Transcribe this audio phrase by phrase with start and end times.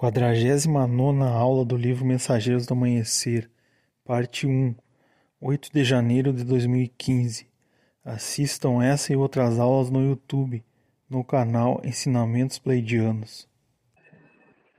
[0.00, 3.50] Quadragésima nona aula do livro Mensageiros do Amanhecer,
[4.02, 4.74] parte 1,
[5.38, 7.46] 8 de janeiro de 2015.
[8.02, 10.64] Assistam essa e outras aulas no YouTube,
[11.06, 13.46] no canal Ensinamentos Pleidianos.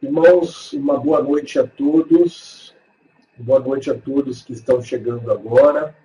[0.02, 2.74] Irmãos, uma boa noite a todos.
[3.38, 5.96] Boa noite a todos que estão chegando agora.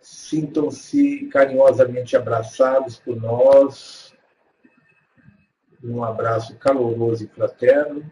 [0.00, 4.11] Sintam-se carinhosamente abraçados por nós,
[5.82, 8.08] um abraço caloroso e fraterno.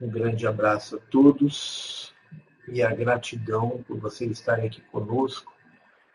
[0.00, 2.14] Um grande abraço a todos
[2.68, 5.52] e a gratidão por vocês estarem aqui conosco,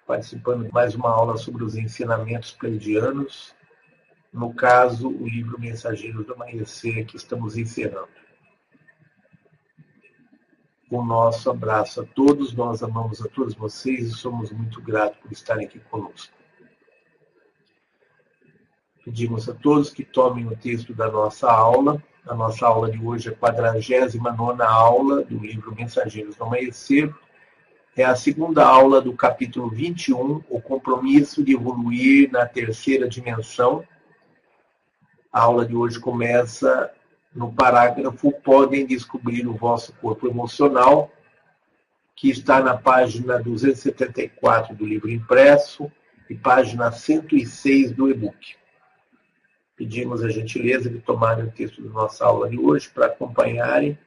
[0.06, 3.56] participando de mais uma aula sobre os ensinamentos pleidianos.
[4.32, 8.10] No caso, o livro Mensageiros do Amanhecer, que estamos encerrando.
[10.90, 15.32] O nosso abraço a todos, nós amamos a todos vocês e somos muito gratos por
[15.32, 16.34] estarem aqui conosco.
[19.06, 22.04] Pedimos a todos que tomem o texto da nossa aula.
[22.28, 27.14] A nossa aula de hoje é a 49 aula do livro Mensageiros do Amanhecer.
[27.96, 33.84] É a segunda aula do capítulo 21, o compromisso de evoluir na terceira dimensão.
[35.32, 36.92] A aula de hoje começa
[37.32, 41.12] no parágrafo Podem descobrir o vosso corpo emocional,
[42.16, 45.92] que está na página 274 do livro impresso
[46.28, 48.56] e página 106 do e-book.
[49.76, 53.98] Pedimos a gentileza de tomarem o texto da nossa aula de hoje para acompanharem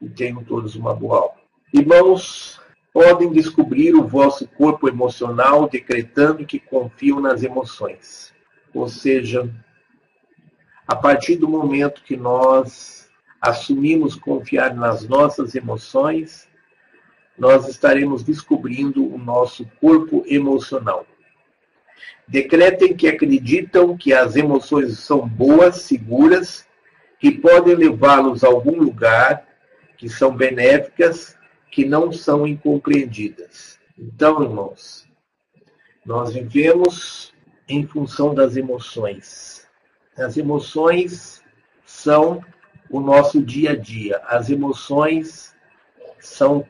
[0.00, 1.34] e tenham todos uma boa aula.
[1.72, 2.60] Irmãos,
[2.92, 8.34] podem descobrir o vosso corpo emocional decretando que confiam nas emoções.
[8.74, 9.50] Ou seja,
[10.86, 16.48] a partir do momento que nós assumimos confiar nas nossas emoções,
[17.38, 21.06] nós estaremos descobrindo o nosso corpo emocional.
[22.26, 26.66] Decretem que acreditam que as emoções são boas, seguras,
[27.18, 29.46] que podem levá-los a algum lugar,
[29.96, 31.36] que são benéficas,
[31.70, 33.78] que não são incompreendidas.
[33.98, 35.06] Então, irmãos,
[36.04, 37.32] nós vivemos
[37.68, 39.66] em função das emoções.
[40.16, 41.42] As emoções
[41.86, 42.44] são
[42.90, 44.20] o nosso dia a dia.
[44.26, 45.54] As emoções
[46.18, 46.66] são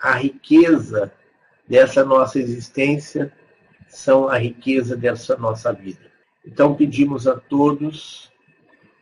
[0.00, 1.12] a riqueza
[1.66, 3.32] dessa nossa existência
[3.88, 6.10] são a riqueza dessa nossa vida.
[6.46, 8.30] Então pedimos a todos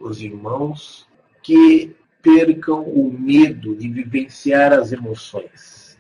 [0.01, 1.07] os irmãos
[1.43, 5.99] que percam o medo de vivenciar as emoções.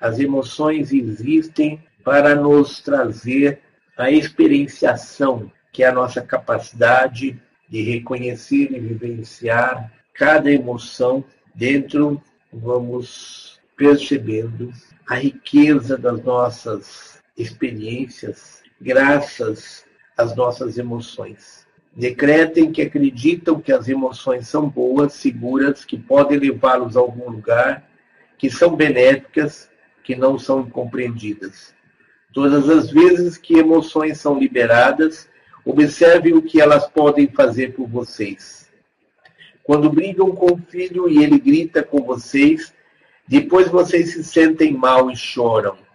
[0.00, 3.60] As emoções existem para nos trazer
[3.96, 11.24] a experienciação, que é a nossa capacidade de reconhecer e vivenciar cada emoção
[11.54, 12.22] dentro,
[12.52, 14.72] vamos percebendo
[15.06, 19.84] a riqueza das nossas experiências graças
[20.16, 21.66] às nossas emoções.
[21.94, 27.88] Decretem que acreditam que as emoções são boas, seguras, que podem levá-los a algum lugar,
[28.36, 29.70] que são benéficas,
[30.04, 31.74] que não são incompreendidas.
[32.32, 35.28] Todas as vezes que emoções são liberadas,
[35.64, 38.70] observem o que elas podem fazer por vocês.
[39.62, 42.72] Quando brigam com o filho e ele grita com vocês,
[43.26, 45.85] depois vocês se sentem mal e choram.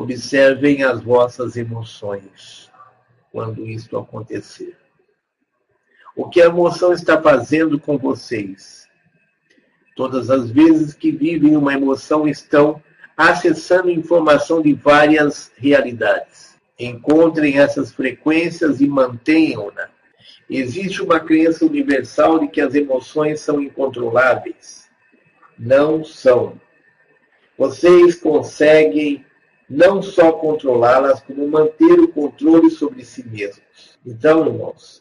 [0.00, 2.70] Observem as vossas emoções
[3.30, 4.74] quando isto acontecer.
[6.16, 8.88] O que a emoção está fazendo com vocês?
[9.94, 12.82] Todas as vezes que vivem uma emoção estão
[13.14, 16.56] acessando informação de várias realidades.
[16.78, 19.90] Encontrem essas frequências e mantenham-na.
[20.48, 24.88] Existe uma crença universal de que as emoções são incontroláveis.
[25.58, 26.58] Não são.
[27.58, 29.26] Vocês conseguem
[29.70, 33.96] não só controlá-las, como manter o controle sobre si mesmos.
[34.04, 35.00] Então, irmãos,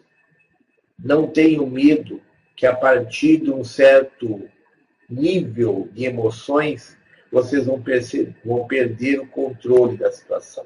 [0.98, 2.22] não tenham medo
[2.56, 4.48] que a partir de um certo
[5.10, 6.96] nível de emoções,
[7.32, 7.82] vocês vão,
[8.46, 10.66] vão perder o controle da situação.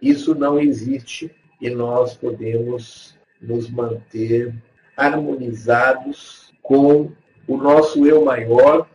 [0.00, 4.54] Isso não existe e nós podemos nos manter
[4.96, 7.10] harmonizados com
[7.48, 8.88] o nosso eu maior,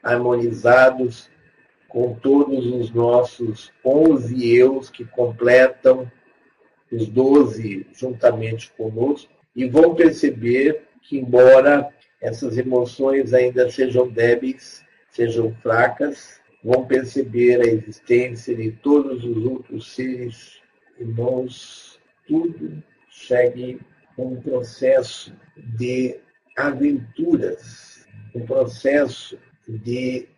[0.00, 1.28] harmonizados
[1.96, 6.12] com todos os nossos 11 eus que completam
[6.92, 11.88] os 12 juntamente conosco, e vão perceber que, embora
[12.20, 19.94] essas emoções ainda sejam débeis, sejam fracas, vão perceber a existência de todos os outros
[19.94, 20.60] seres
[21.00, 21.98] irmãos,
[22.28, 23.80] tudo segue
[24.18, 26.18] um processo de
[26.58, 30.28] aventuras, um processo de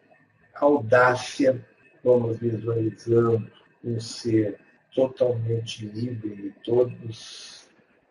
[0.60, 1.64] audácia,
[2.02, 3.50] vamos visualizando
[3.84, 4.58] um ser
[4.94, 7.68] totalmente livre de todos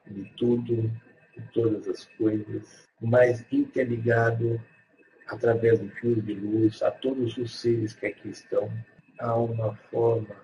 [0.09, 0.91] de tudo,
[1.35, 4.59] de todas as coisas, mas interligado
[5.27, 8.71] através de fios de luz a todos os seres que aqui estão.
[9.19, 10.35] Há uma forma,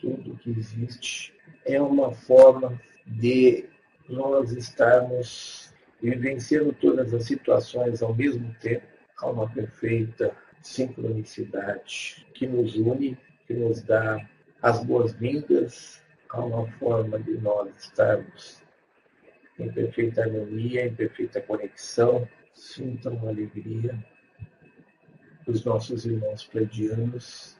[0.00, 1.32] tudo que existe
[1.64, 3.66] é uma forma de
[4.08, 5.72] nós estarmos
[6.02, 8.86] vivenciando todas as situações ao mesmo tempo.
[9.18, 10.34] Há uma perfeita
[10.64, 13.16] sincronicidade que nos une,
[13.46, 14.28] que nos dá
[14.62, 18.62] as boas-vindas a uma forma de nós estarmos
[19.58, 22.26] em perfeita harmonia, em perfeita conexão.
[22.52, 24.02] Sintam uma alegria
[25.46, 27.56] os nossos irmãos pleidianos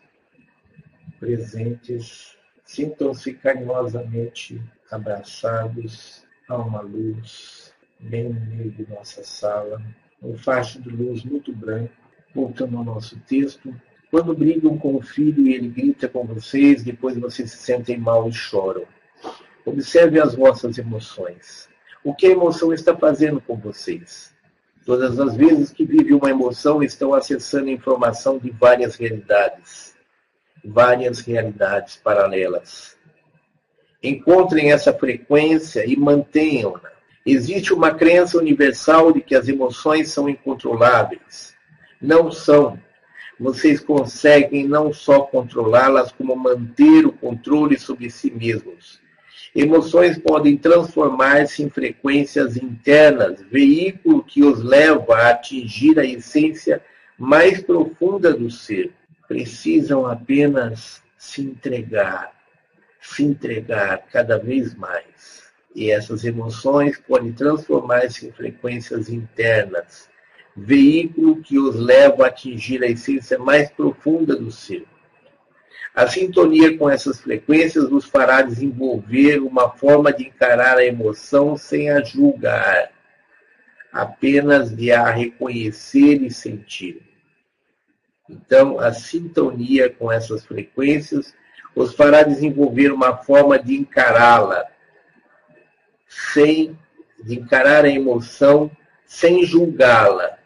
[1.21, 2.37] presentes.
[2.65, 4.61] Sintam-se carinhosamente
[4.91, 9.83] abraçados a uma luz bem no meio de nossa sala,
[10.23, 11.93] um facho de luz muito branco.
[12.35, 13.75] Voltando ao nosso texto,
[14.11, 18.29] quando brigam com o filho e ele grita com vocês, depois vocês se sentem mal
[18.29, 18.85] e choram.
[19.65, 21.69] Observe as vossas emoções.
[22.03, 24.35] O que a emoção está fazendo com vocês?
[24.85, 29.97] Todas as vezes que vive uma emoção, estão acessando informação de várias realidades,
[30.63, 32.97] várias realidades paralelas.
[34.03, 36.93] Encontrem essa frequência e mantenham-na.
[37.25, 41.54] Existe uma crença universal de que as emoções são incontroláveis.
[42.05, 42.79] Não são.
[43.41, 49.01] Vocês conseguem não só controlá-las, como manter o controle sobre si mesmos.
[49.57, 56.83] Emoções podem transformar-se em frequências internas, veículo que os leva a atingir a essência
[57.19, 58.93] mais profunda do ser.
[59.27, 62.33] Precisam apenas se entregar,
[63.01, 65.45] se entregar cada vez mais.
[65.75, 70.13] E essas emoções podem transformar-se em frequências internas,
[70.57, 74.87] veículo que os leva a atingir a essência mais profunda do ser.
[75.95, 81.91] A sintonia com essas frequências nos fará desenvolver uma forma de encarar a emoção sem
[81.91, 82.91] a julgar,
[83.93, 87.01] apenas de a reconhecer e sentir.
[88.29, 91.35] Então, a sintonia com essas frequências
[91.77, 94.67] os fará desenvolver uma forma de encará-la,
[96.09, 96.79] sem
[97.23, 98.71] de encarar a emoção
[99.07, 100.39] sem julgá-la,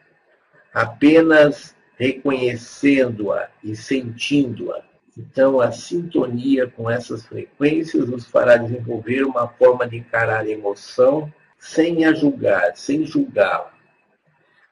[0.79, 4.81] apenas reconhecendo-a e sentindo-a.
[5.17, 11.33] Então, a sintonia com essas frequências nos fará desenvolver uma forma de encarar a emoção
[11.59, 13.73] sem a julgar, sem julgá-la,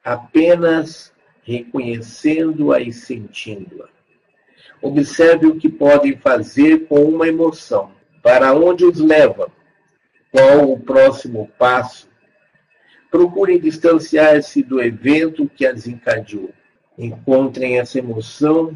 [0.01, 1.11] apenas
[1.43, 3.89] reconhecendo-a e sentindo-a.
[4.81, 7.91] Observe o que podem fazer com uma emoção,
[8.23, 9.51] para onde os leva,
[10.31, 12.07] qual o próximo passo.
[13.09, 16.51] Procurem distanciar-se do evento que a desencadeou.
[16.97, 18.73] Encontrem essa emoção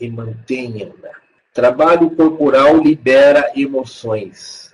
[0.00, 1.10] e mantenham-na.
[1.52, 4.72] Trabalho corporal libera emoções.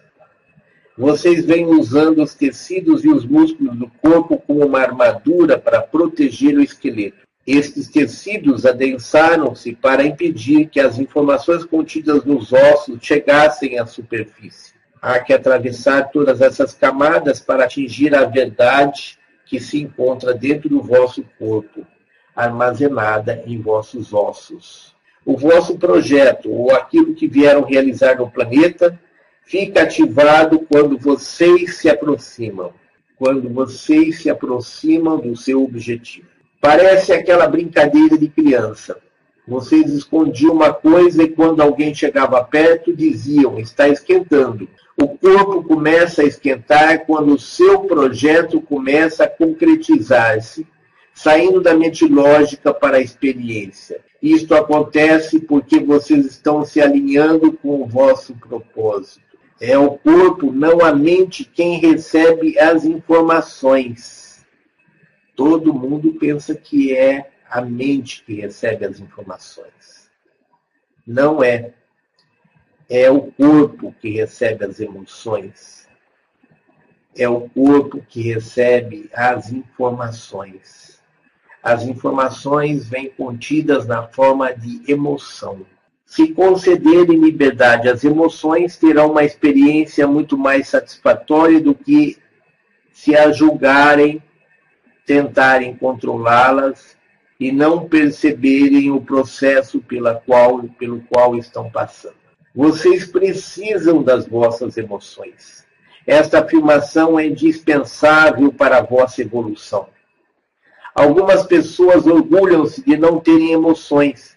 [0.96, 6.56] Vocês vêm usando os tecidos e os músculos do corpo como uma armadura para proteger
[6.56, 7.26] o esqueleto.
[7.46, 14.75] Estes tecidos adensaram-se para impedir que as informações contidas nos ossos chegassem à superfície.
[15.00, 20.82] Há que atravessar todas essas camadas para atingir a verdade que se encontra dentro do
[20.82, 21.87] vosso corpo,
[22.34, 24.96] armazenada em vossos ossos
[25.26, 28.98] o vosso projeto ou aquilo que vieram realizar no planeta
[29.43, 32.73] fica ativado quando vocês se aproximam,
[33.16, 36.28] quando vocês se aproximam do seu objetivo.
[36.61, 38.97] Parece aquela brincadeira de criança.
[39.46, 44.68] Vocês escondiam uma coisa e quando alguém chegava perto diziam: está esquentando.
[45.00, 50.66] O corpo começa a esquentar quando o seu projeto começa a concretizar-se,
[51.14, 54.00] saindo da mente lógica para a experiência.
[54.20, 59.20] Isto acontece porque vocês estão se alinhando com o vosso propósito.
[59.60, 64.44] É o corpo, não a mente, quem recebe as informações.
[65.34, 70.10] Todo mundo pensa que é a mente que recebe as informações.
[71.06, 71.72] Não é.
[72.88, 75.88] É o corpo que recebe as emoções.
[77.16, 80.96] É o corpo que recebe as informações
[81.66, 85.66] as informações vêm contidas na forma de emoção.
[86.04, 92.18] Se concederem liberdade às emoções, terão uma experiência muito mais satisfatória do que
[92.92, 94.22] se a julgarem,
[95.04, 96.95] tentarem controlá-las
[97.38, 102.14] e não perceberem o processo pela qual, pelo qual estão passando.
[102.55, 105.66] Vocês precisam das vossas emoções.
[106.07, 109.88] Esta afirmação é indispensável para a vossa evolução.
[110.95, 114.35] Algumas pessoas orgulham-se de não terem emoções.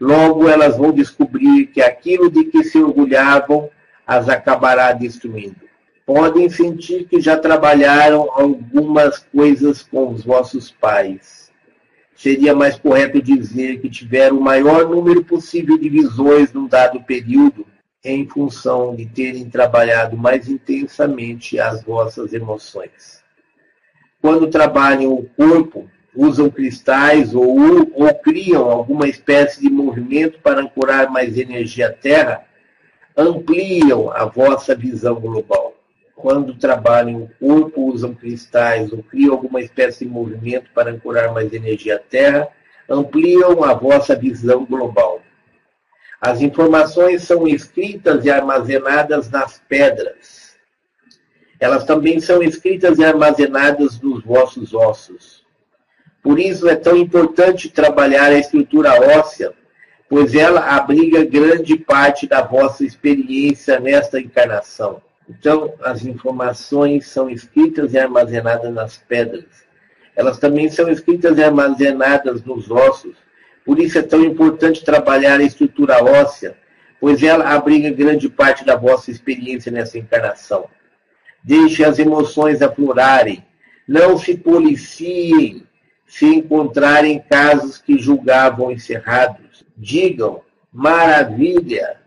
[0.00, 3.68] Logo, elas vão descobrir que aquilo de que se orgulhavam
[4.06, 5.66] as acabará destruindo.
[6.04, 11.45] podem sentir que já trabalharam algumas coisas com os vossos pais.
[12.16, 17.66] Seria mais correto dizer que tiveram o maior número possível de visões num dado período,
[18.02, 23.22] em função de terem trabalhado mais intensamente as vossas emoções.
[24.20, 27.58] Quando trabalham o corpo, usam cristais ou,
[27.92, 32.44] ou criam alguma espécie de movimento para ancorar mais energia à Terra,
[33.14, 35.75] ampliam a vossa visão global
[36.16, 41.52] quando trabalham o corpo, usam cristais ou criam alguma espécie de movimento para ancorar mais
[41.52, 42.48] energia à Terra,
[42.88, 45.20] ampliam a vossa visão global.
[46.18, 50.56] As informações são escritas e armazenadas nas pedras.
[51.60, 55.44] Elas também são escritas e armazenadas nos vossos ossos.
[56.22, 59.52] Por isso é tão importante trabalhar a estrutura óssea,
[60.08, 65.02] pois ela abriga grande parte da vossa experiência nesta encarnação.
[65.28, 69.44] Então, as informações são escritas e armazenadas nas pedras.
[70.14, 73.16] Elas também são escritas e armazenadas nos ossos.
[73.64, 76.56] Por isso é tão importante trabalhar a estrutura óssea,
[77.00, 80.68] pois ela abriga grande parte da vossa experiência nessa encarnação.
[81.42, 83.44] Deixe as emoções aflorarem.
[83.86, 85.66] Não se policiem
[86.06, 89.64] se encontrarem casos que julgavam encerrados.
[89.76, 90.42] Digam,
[90.72, 92.00] maravilha,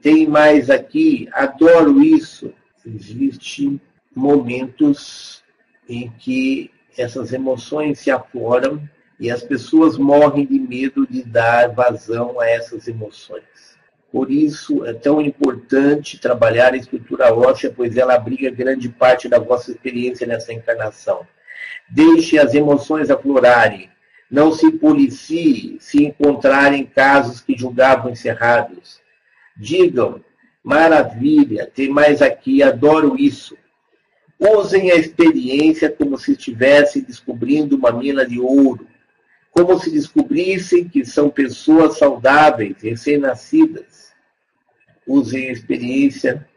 [0.00, 2.52] tem mais aqui, adoro isso.
[2.86, 3.80] Existem
[4.14, 5.42] momentos
[5.88, 8.82] em que essas emoções se afloram
[9.18, 13.44] e as pessoas morrem de medo de dar vazão a essas emoções.
[14.10, 19.38] Por isso é tão importante trabalhar a estrutura óssea, pois ela abriga grande parte da
[19.38, 21.26] vossa experiência nessa encarnação.
[21.88, 23.90] Deixe as emoções aflorarem.
[24.30, 29.00] Não se policie se encontrarem casos que julgavam encerrados.
[29.60, 30.24] Digam,
[30.64, 33.54] maravilha, tem mais aqui, adoro isso.
[34.38, 38.86] Usem a experiência como se estivessem descobrindo uma mina de ouro,
[39.50, 44.14] como se descobrissem que são pessoas saudáveis, recém-nascidas.
[45.06, 46.48] Usem a experiência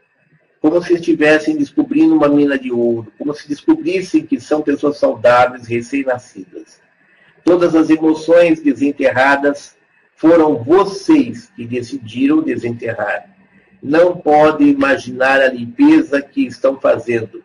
[0.62, 5.66] como se estivessem descobrindo uma mina de ouro, como se descobrissem que são pessoas saudáveis,
[5.66, 6.80] recém-nascidas.
[7.44, 9.76] Todas as emoções desenterradas
[10.16, 13.30] foram vocês que decidiram desenterrar.
[13.82, 17.44] Não podem imaginar a limpeza que estão fazendo.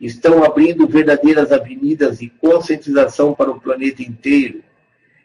[0.00, 4.62] Estão abrindo verdadeiras avenidas de conscientização para o planeta inteiro,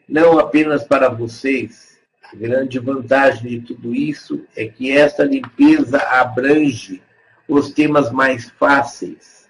[0.08, 1.98] não apenas para vocês.
[2.32, 7.00] A grande vantagem de tudo isso é que esta limpeza abrange
[7.48, 9.43] os temas mais fáceis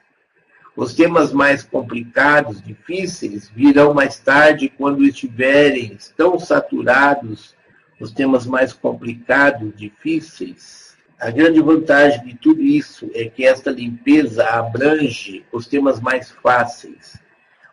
[0.77, 7.55] os temas mais complicados, difíceis, virão mais tarde quando estiverem tão saturados
[8.01, 10.97] os temas mais complicados, difíceis.
[11.21, 17.23] A grande vantagem de tudo isso é que esta limpeza abrange os temas mais fáceis.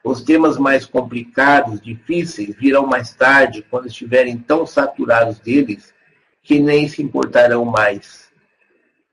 [0.04, 5.92] Os temas mais complicados, difíceis, virão mais tarde quando estiverem tão saturados deles
[6.44, 8.32] que nem se importarão mais.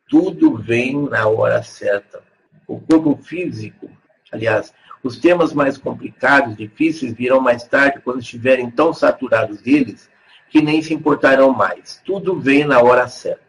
[0.09, 2.28] Tudo vem na hora certa
[2.69, 3.91] o corpo físico,
[4.31, 4.73] aliás,
[5.03, 10.11] os temas mais complicados, difíceis, virão mais tarde quando estiverem tão saturados deles
[10.51, 12.01] que nem se importarão mais.
[12.05, 13.49] Tudo vem na hora certa.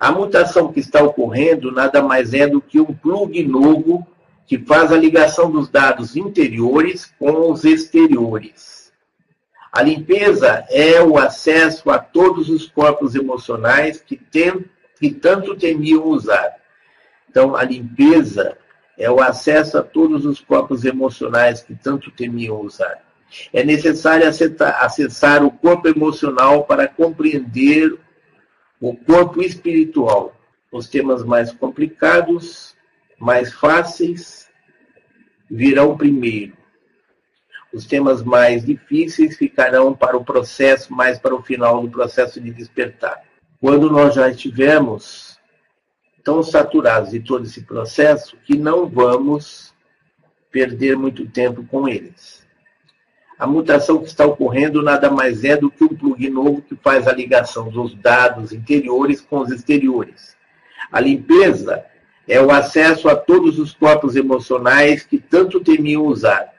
[0.00, 4.06] A mutação que está ocorrendo nada mais é do que um plug novo
[4.46, 8.92] que faz a ligação dos dados interiores com os exteriores.
[9.72, 14.64] A limpeza é o acesso a todos os corpos emocionais que, tem,
[15.00, 16.63] que tanto temiam usar.
[17.34, 18.56] Então, a limpeza
[18.96, 23.02] é o acesso a todos os corpos emocionais que tanto temiam usar.
[23.52, 27.98] É necessário acessar o corpo emocional para compreender
[28.80, 30.36] o corpo espiritual.
[30.70, 32.76] Os temas mais complicados,
[33.18, 34.48] mais fáceis,
[35.50, 36.56] virão primeiro.
[37.72, 42.52] Os temas mais difíceis ficarão para o processo, mais para o final do processo de
[42.52, 43.24] despertar.
[43.60, 45.33] Quando nós já estivermos
[46.24, 49.74] tão saturados de todo esse processo que não vamos
[50.50, 52.44] perder muito tempo com eles.
[53.38, 57.06] A mutação que está ocorrendo nada mais é do que um plug novo que faz
[57.06, 60.34] a ligação dos dados interiores com os exteriores.
[60.90, 61.84] A limpeza
[62.26, 66.54] é o acesso a todos os corpos emocionais que tanto temiam usar.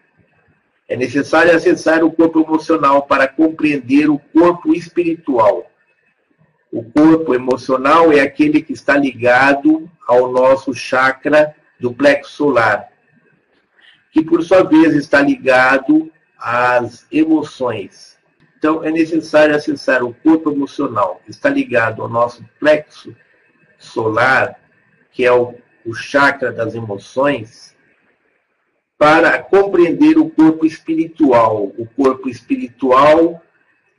[0.87, 5.65] É necessário acessar o corpo emocional para compreender o corpo espiritual
[6.77, 12.89] o corpo emocional é aquele que está ligado ao nosso chakra do plexo solar,
[14.11, 18.17] que por sua vez está ligado às emoções.
[18.57, 23.15] Então é necessário acessar o corpo emocional, que está ligado ao nosso plexo
[23.77, 24.59] solar,
[25.11, 25.55] que é o
[25.85, 27.75] o chakra das emoções,
[28.97, 31.71] para compreender o corpo espiritual.
[31.77, 33.41] O corpo espiritual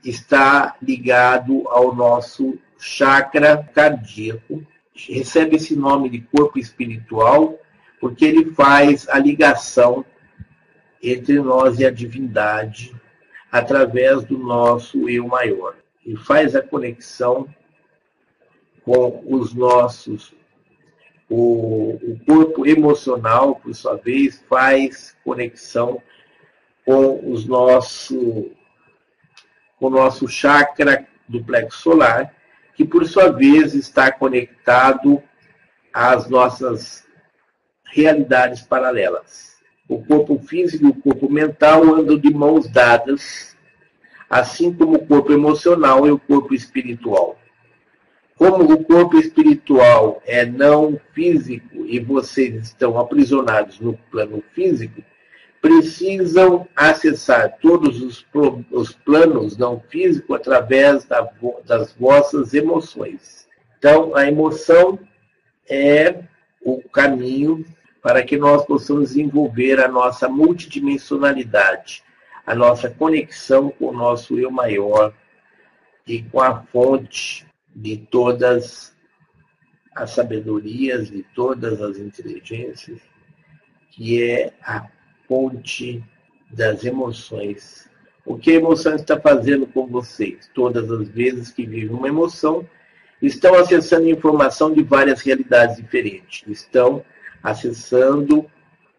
[0.04, 4.64] está ligado ao nosso chakra cardíaco,
[4.94, 7.58] recebe esse nome de corpo espiritual
[8.00, 10.04] porque ele faz a ligação
[11.02, 12.94] entre nós e a divindade
[13.50, 15.76] através do nosso eu maior.
[16.04, 17.48] E faz a conexão
[18.84, 20.34] com os nossos.
[21.28, 26.00] O, o corpo emocional, por sua vez, faz conexão
[26.84, 28.52] com os nosso,
[29.78, 32.32] com o nosso chakra do plexo solar,
[32.76, 35.22] que por sua vez está conectado
[35.92, 37.06] às nossas
[37.84, 39.56] realidades paralelas.
[39.88, 43.56] O corpo físico e o corpo mental andam de mãos dadas,
[44.28, 47.38] assim como o corpo emocional e o corpo espiritual.
[48.36, 55.02] Como o corpo espiritual é não físico e vocês estão aprisionados no plano físico,
[55.60, 58.26] precisam acessar todos os,
[58.70, 61.28] os planos não físicos através da,
[61.64, 63.48] das vossas emoções.
[63.78, 64.98] Então, a emoção
[65.68, 66.22] é
[66.62, 67.64] o caminho
[68.02, 72.04] para que nós possamos desenvolver a nossa multidimensionalidade,
[72.46, 75.12] a nossa conexão com o nosso eu maior
[76.06, 78.96] e com a fonte de todas
[79.94, 83.00] as sabedorias, de todas as inteligências,
[83.90, 84.86] que é a
[85.26, 86.02] fonte
[86.50, 87.88] das emoções.
[88.24, 90.50] O que a emoção está fazendo com vocês?
[90.54, 92.66] Todas as vezes que vivem uma emoção,
[93.20, 96.42] estão acessando informação de várias realidades diferentes.
[96.46, 97.04] Estão
[97.42, 98.50] acessando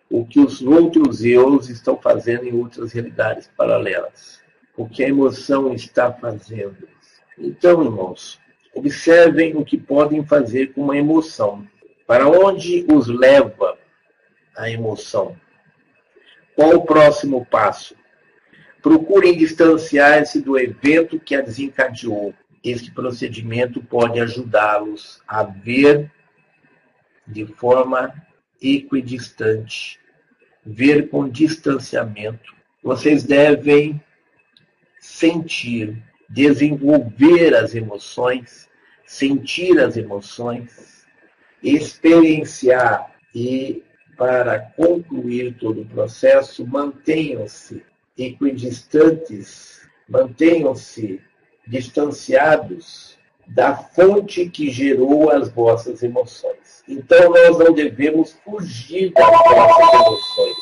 [0.09, 4.41] o que os outros eus estão fazendo em outras realidades paralelas.
[4.75, 6.87] O que a emoção está fazendo.
[7.37, 8.39] Então, irmãos,
[8.73, 11.67] observem o que podem fazer com uma emoção.
[12.05, 13.77] Para onde os leva
[14.55, 15.35] a emoção?
[16.57, 17.95] Qual o próximo passo?
[18.81, 22.33] Procurem distanciar-se do evento que a desencadeou.
[22.63, 26.11] Este procedimento pode ajudá-los a ver
[27.27, 28.11] de forma
[28.59, 29.99] equidistante,
[30.65, 32.55] ver com distanciamento.
[32.81, 34.03] Vocês devem
[34.99, 38.67] sentir, desenvolver as emoções,
[39.05, 41.05] sentir as emoções,
[41.61, 43.83] experienciar e,
[44.17, 47.83] para concluir todo o processo, mantenham-se
[48.17, 51.21] equidistantes, mantenham-se
[51.67, 56.83] distanciados da fonte que gerou as vossas emoções.
[56.87, 60.57] Então, nós não devemos fugir das nossas emoções.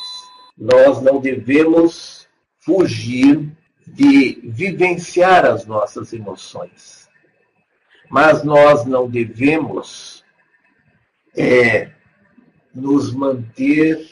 [0.57, 2.27] Nós não devemos
[2.59, 3.51] fugir
[3.87, 7.07] de vivenciar as nossas emoções.
[8.09, 10.23] Mas nós não devemos
[11.35, 11.91] é,
[12.75, 14.07] nos manter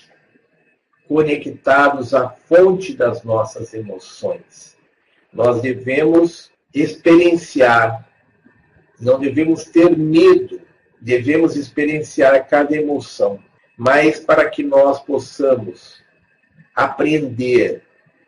[1.08, 4.78] conectados à fonte das nossas emoções.
[5.32, 8.08] Nós devemos experienciar,
[9.00, 10.64] não devemos ter medo
[11.04, 13.38] devemos experienciar cada emoção,
[13.78, 16.02] mas para que nós possamos
[16.74, 17.84] aprender,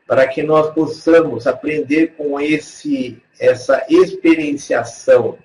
[0.05, 5.37] para que nós possamos aprender com esse essa experienciação,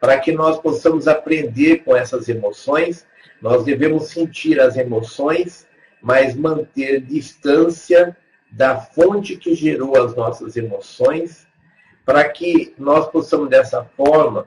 [0.00, 3.06] para que nós possamos aprender com essas emoções,
[3.40, 5.66] nós devemos sentir as emoções,
[6.02, 8.16] mas manter distância
[8.50, 11.46] da fonte que gerou as nossas emoções,
[12.04, 14.46] para que nós possamos dessa forma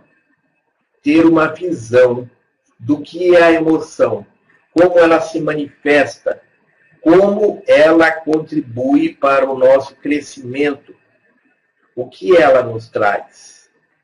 [1.04, 2.30] ter uma visão
[2.80, 4.26] do que é a emoção,
[4.74, 6.42] como ela se manifesta,
[7.02, 10.96] como ela contribui para o nosso crescimento,
[11.96, 13.59] o que ela nos traz.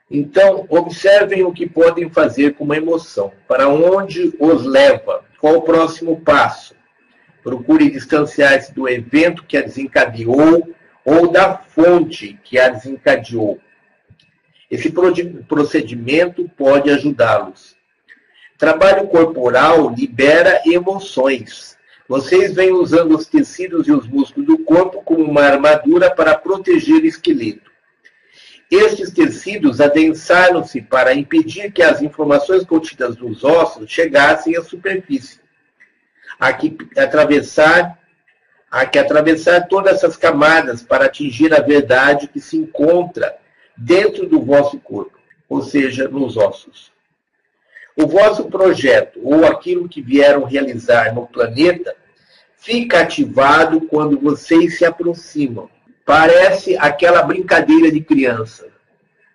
[0.09, 5.61] Então, observem o que podem fazer com uma emoção, para onde os leva, qual o
[5.63, 6.75] próximo passo.
[7.43, 10.69] Procure distanciar-se do evento que a desencadeou
[11.03, 13.59] ou da fonte que a desencadeou.
[14.69, 14.91] Esse
[15.47, 17.75] procedimento pode ajudá-los.
[18.57, 21.77] Trabalho corporal libera emoções.
[22.07, 27.01] Vocês vêm usando os tecidos e os músculos do corpo como uma armadura para proteger
[27.01, 27.74] o esqueleto.
[28.69, 35.39] Estes tecidos adensaram-se para impedir que as informações contidas nos ossos chegassem à superfície.
[36.39, 37.99] Há que atravessar,
[38.69, 43.38] há que atravessar todas essas camadas para atingir a verdade que se encontra
[43.78, 46.91] dentro do vosso corpo, ou seja, nos ossos.
[47.95, 51.95] O vosso projeto ou aquilo que vieram realizar no planeta
[52.58, 55.69] fica ativado quando vocês se aproximam.
[56.05, 58.67] Parece aquela brincadeira de criança.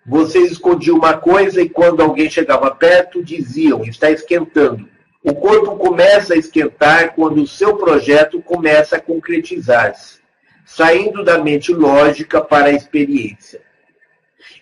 [0.05, 4.89] Vocês escondiam uma coisa e quando alguém chegava perto diziam: está esquentando.
[5.23, 10.19] O corpo começa a esquentar quando o seu projeto começa a concretizar-se,
[10.65, 13.61] saindo da mente lógica para a experiência.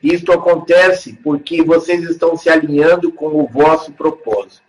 [0.01, 4.67] Isto acontece porque vocês estão se alinhando com o vosso propósito.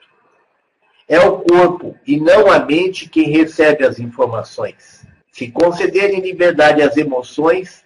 [1.08, 4.99] É o corpo e não a mente quem recebe as informações.
[5.32, 7.84] Se concederem liberdade às emoções,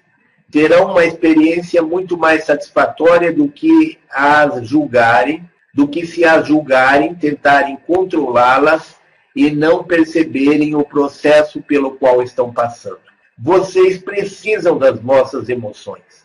[0.50, 7.14] terão uma experiência muito mais satisfatória do que as julgarem, do que se as julgarem,
[7.14, 8.96] tentarem controlá-las
[9.34, 13.00] e não perceberem o processo pelo qual estão passando.
[13.36, 16.24] Vocês precisam das vossas emoções.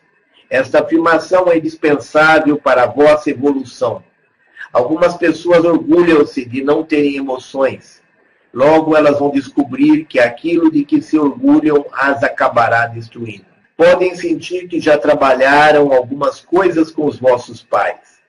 [0.50, 4.04] Esta afirmação é indispensável para a vossa evolução.
[4.72, 8.02] Algumas pessoas orgulham-se de não terem emoções.
[8.54, 13.46] Logo elas vão descobrir que aquilo de que se orgulham as acabará destruindo.
[13.78, 18.20] Podem sentir que já trabalharam algumas coisas com os vossos pais.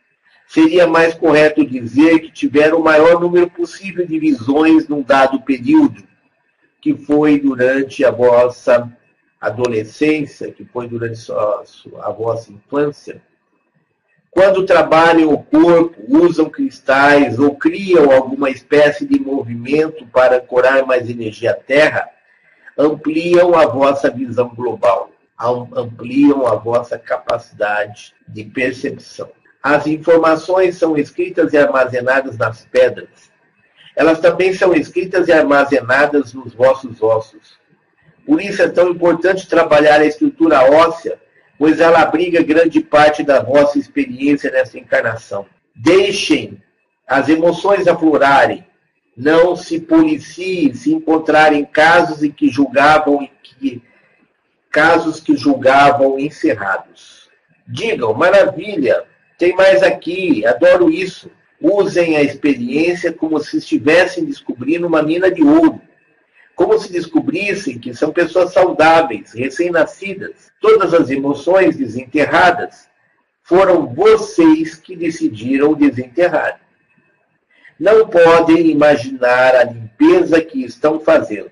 [0.46, 6.04] Seria mais correto dizer que tiveram o maior número possível de visões num dado período,
[6.80, 8.90] que foi durante a vossa
[9.40, 11.62] adolescência, que foi durante a,
[12.02, 13.22] a vossa infância
[14.30, 21.10] quando trabalham o corpo, usam cristais ou criam alguma espécie de movimento para ancorar mais
[21.10, 22.08] energia à Terra,
[22.78, 25.10] ampliam a vossa visão global,
[25.74, 29.28] ampliam a vossa capacidade de percepção.
[29.62, 33.30] As informações são escritas e armazenadas nas pedras.
[33.96, 37.58] Elas também são escritas e armazenadas nos vossos ossos.
[38.24, 41.18] Por isso é tão importante trabalhar a estrutura óssea
[41.60, 45.44] pois ela abriga grande parte da vossa experiência nessa encarnação.
[45.76, 46.58] Deixem
[47.06, 48.64] as emoções aflorarem,
[49.14, 53.82] não se policiem se encontrarem casos em que julgavam que
[54.70, 57.28] casos que julgavam encerrados.
[57.68, 59.04] Digam, maravilha,
[59.36, 61.30] tem mais aqui, adoro isso.
[61.60, 65.78] Usem a experiência como se estivessem descobrindo uma mina de ouro
[66.54, 70.52] como se descobrissem que são pessoas saudáveis, recém-nascidas.
[70.60, 72.88] Todas as emoções desenterradas
[73.42, 76.60] foram vocês que decidiram desenterrar.
[77.78, 81.50] Não podem imaginar a limpeza que estão fazendo.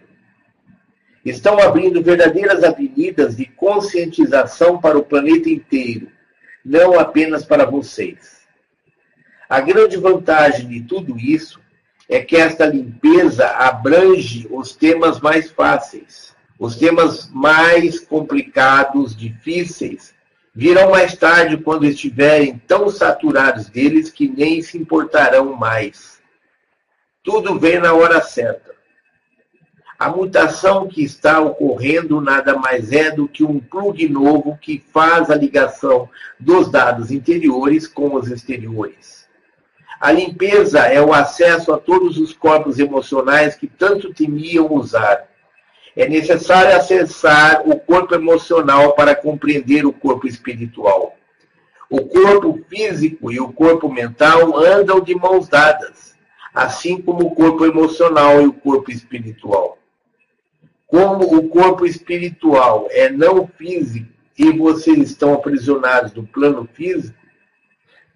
[1.24, 6.08] Estão abrindo verdadeiras avenidas de conscientização para o planeta inteiro,
[6.64, 8.38] não apenas para vocês.
[9.48, 11.58] A grande vantagem de tudo isso
[12.08, 16.34] é que esta limpeza abrange os temas mais fáceis.
[16.58, 20.14] Os temas mais complicados, difíceis,
[20.54, 26.18] virão mais tarde quando estiverem tão saturados deles que nem se importarão mais.
[27.22, 28.74] Tudo vem na hora certa.
[29.98, 35.28] A mutação que está ocorrendo nada mais é do que um plug novo que faz
[35.28, 39.17] a ligação dos dados interiores com os exteriores.
[40.00, 45.28] A limpeza é o acesso a todos os corpos emocionais que tanto temiam usar.
[45.96, 51.16] É necessário acessar o corpo emocional para compreender o corpo espiritual.
[51.90, 56.14] O corpo físico e o corpo mental andam de mãos dadas,
[56.54, 59.78] assim como o corpo emocional e o corpo espiritual.
[60.86, 64.08] Como o corpo espiritual é não físico
[64.38, 67.17] e vocês estão aprisionados no plano físico,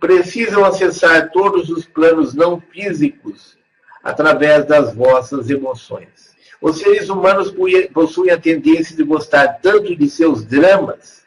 [0.03, 3.57] precisam acessar todos os planos não físicos
[4.03, 6.35] através das vossas emoções.
[6.61, 7.55] Os seres humanos
[7.93, 11.23] possuem a tendência de gostar tanto de seus dramas,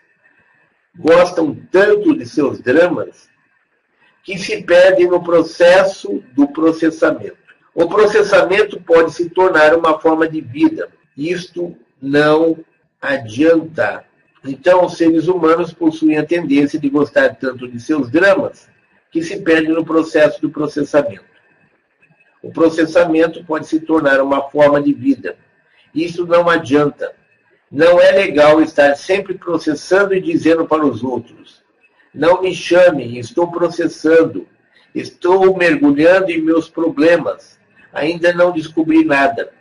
[0.93, 3.29] gostam tanto de seus dramas,
[4.21, 7.37] que se perdem no processo do processamento.
[7.73, 10.89] O processamento pode se tornar uma forma de vida.
[11.15, 12.57] Isto não
[13.01, 14.03] adianta
[14.45, 18.69] então, os seres humanos possuem a tendência de gostar tanto de seus dramas
[19.09, 21.23] que se perde no processo do processamento.
[22.43, 25.35] O processamento pode se tornar uma forma de vida.
[25.93, 27.13] Isso não adianta.
[27.71, 31.63] Não é legal estar sempre processando e dizendo para os outros:
[32.13, 34.47] não me chamem, estou processando,
[34.93, 37.59] estou mergulhando em meus problemas,
[37.91, 39.51] ainda não descobri nada.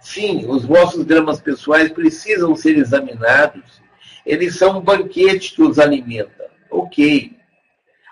[0.00, 3.80] Sim, os vossos dramas pessoais precisam ser examinados
[4.24, 6.50] eles são um banquete que os alimenta.
[6.70, 7.36] Ok.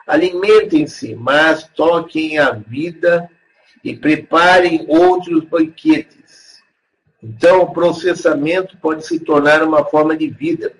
[0.06, 3.30] Alimentem-se, mas toquem a vida
[3.84, 6.62] e preparem outros banquetes.
[7.22, 10.72] Então, o processamento pode se tornar uma forma de vida.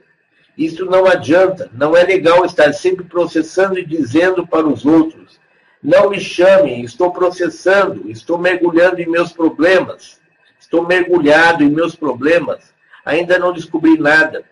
[0.57, 1.71] Isso não adianta.
[1.75, 5.38] Não é legal estar sempre processando e dizendo para os outros:
[5.83, 10.21] não me chamem, estou processando, estou mergulhando em meus problemas,
[10.59, 14.45] estou mergulhado em meus problemas, ainda não descobri nada.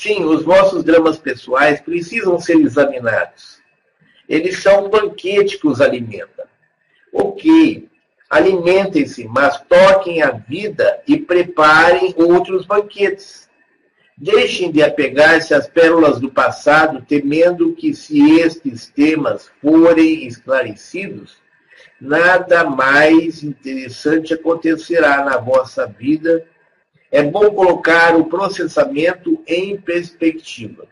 [0.00, 3.60] Sim, os vossos dramas pessoais precisam ser examinados.
[4.28, 6.46] Eles são um banquete que os alimenta.
[7.12, 7.88] Ok,
[8.30, 13.48] alimentem-se, mas toquem a vida e preparem outros banquetes.
[14.16, 21.38] Deixem de apegar-se às pérolas do passado, temendo que, se estes temas forem esclarecidos,
[22.00, 26.46] nada mais interessante acontecerá na vossa vida.
[27.10, 30.86] É bom colocar o processamento em perspectiva.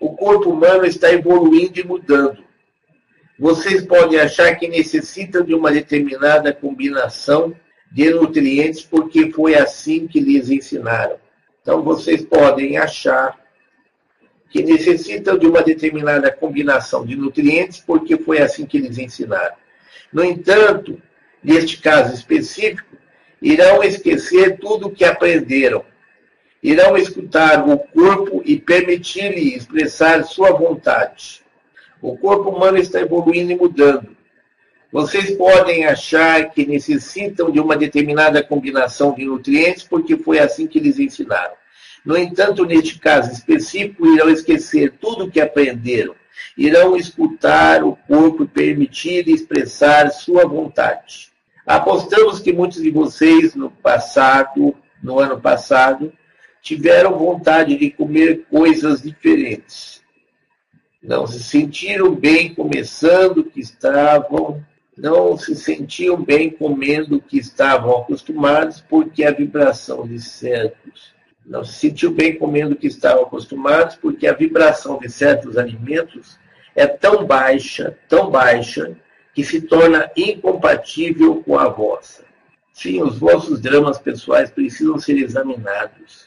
[0.00, 2.44] O corpo humano está evoluindo e mudando.
[3.38, 7.54] Vocês podem achar que necessitam de uma determinada combinação
[7.92, 11.18] de nutrientes porque foi assim que lhes ensinaram.
[11.60, 13.38] Então, vocês podem achar
[14.48, 19.56] que necessitam de uma determinada combinação de nutrientes porque foi assim que lhes ensinaram.
[20.12, 21.00] No entanto,
[21.42, 22.95] neste caso específico,
[23.46, 25.84] irão esquecer tudo o que aprenderam.
[26.60, 31.42] Irão escutar o corpo e permitir-lhe expressar sua vontade.
[32.02, 34.16] O corpo humano está evoluindo e mudando.
[34.90, 40.78] Vocês podem achar que necessitam de uma determinada combinação de nutrientes porque foi assim que
[40.78, 41.54] eles ensinaram.
[42.04, 46.16] No entanto, neste caso específico, irão esquecer tudo o que aprenderam.
[46.58, 51.35] Irão escutar o corpo e permitir expressar sua vontade.
[51.66, 56.12] Apostamos que muitos de vocês no passado, no ano passado,
[56.62, 60.00] tiveram vontade de comer coisas diferentes.
[61.02, 64.64] Não se sentiram bem começando que estavam,
[64.96, 71.14] não se sentiam bem comendo que estavam acostumados, porque a vibração de certos
[71.46, 76.38] não se sentiu bem comendo que estavam acostumados, porque a vibração de certos alimentos
[76.74, 78.96] é tão baixa, tão baixa,
[79.36, 82.24] que se torna incompatível com a vossa.
[82.72, 86.26] Sim, os vossos dramas pessoais precisam ser examinados.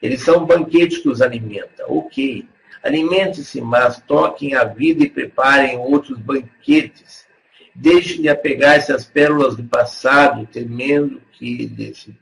[0.00, 2.46] Eles são um banquete que os alimenta, ok.
[2.80, 7.26] Alimente-se, mas toquem a vida e preparem outros banquetes.
[7.74, 12.16] Deixem de apegar-se às pérolas do passado, temendo que, desse,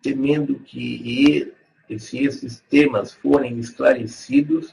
[0.00, 1.52] temendo que
[1.98, 4.72] se esses temas forem esclarecidos,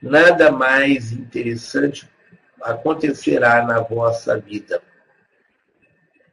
[0.00, 2.08] nada mais interessante
[2.64, 4.82] acontecerá na vossa vida.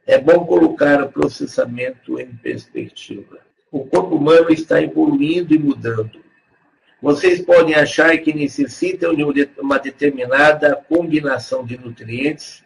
[0.06, 3.38] É bom colocar o processamento em perspectiva.
[3.70, 6.22] O corpo humano está evoluindo e mudando.
[7.00, 9.24] Vocês podem achar que necessitam de
[9.58, 12.64] uma determinada combinação de nutrientes,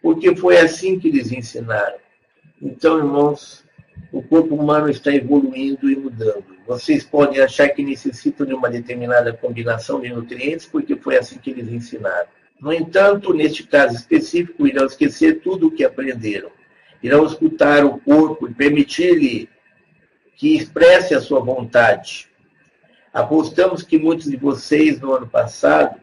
[0.00, 1.98] porque foi assim que lhes ensinaram.
[2.60, 3.64] Então, irmãos,
[4.12, 6.44] o corpo humano está evoluindo e mudando.
[6.66, 11.50] Vocês podem achar que necessitam de uma determinada combinação de nutrientes, porque foi assim que
[11.50, 12.28] eles ensinaram.
[12.60, 16.50] No entanto, neste caso específico, irão esquecer tudo o que aprenderam.
[17.02, 19.48] Irão escutar o corpo e permitir-lhe
[20.36, 22.28] que expresse a sua vontade.
[23.12, 25.98] Apostamos que muitos de vocês, no ano passado,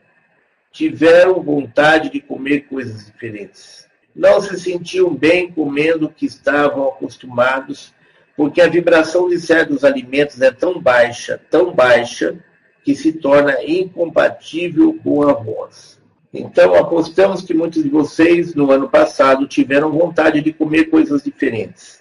[0.71, 3.87] tiveram vontade de comer coisas diferentes.
[4.15, 7.93] Não se sentiam bem comendo o que estavam acostumados,
[8.35, 12.35] porque a vibração de certos alimentos é tão baixa, tão baixa,
[12.83, 15.96] que se torna incompatível com a voz.
[16.33, 21.97] Então, apostamos que muitos de vocês, no ano passado, tiveram vontade de comer coisas diferentes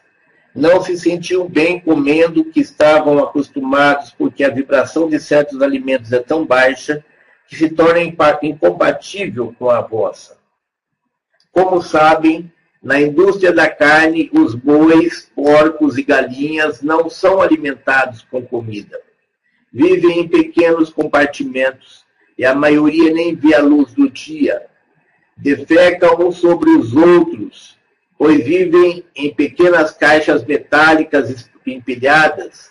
[0.57, 6.13] não se sentiam bem comendo o que estavam acostumados, porque a vibração de certos alimentos
[6.13, 7.05] é tão baixa
[7.47, 8.01] que se torna
[8.43, 10.39] incompatível com a vossa.
[11.53, 12.51] Como sabem,
[12.83, 18.99] na indústria da carne, os bois, porcos e galinhas não são alimentados com comida.
[19.71, 22.06] Vivem em pequenos compartimentos
[22.39, 24.67] e a maioria nem vê a luz do dia.
[25.37, 27.77] Defecam uns sobre os outros
[28.19, 32.71] pois vivem em pequenas caixas metálicas empilhadas.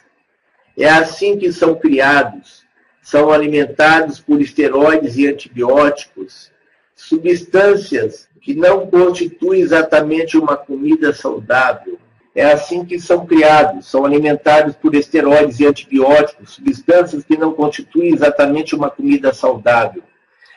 [0.78, 2.66] É assim que são criados.
[3.02, 6.52] São alimentados por esteroides e antibióticos,
[6.96, 12.00] substâncias que não constituem exatamente uma comida saudável.
[12.36, 18.14] É assim que são criados, são alimentados por esteroides e antibióticos, substâncias que não constituem
[18.14, 20.04] exatamente uma comida saudável.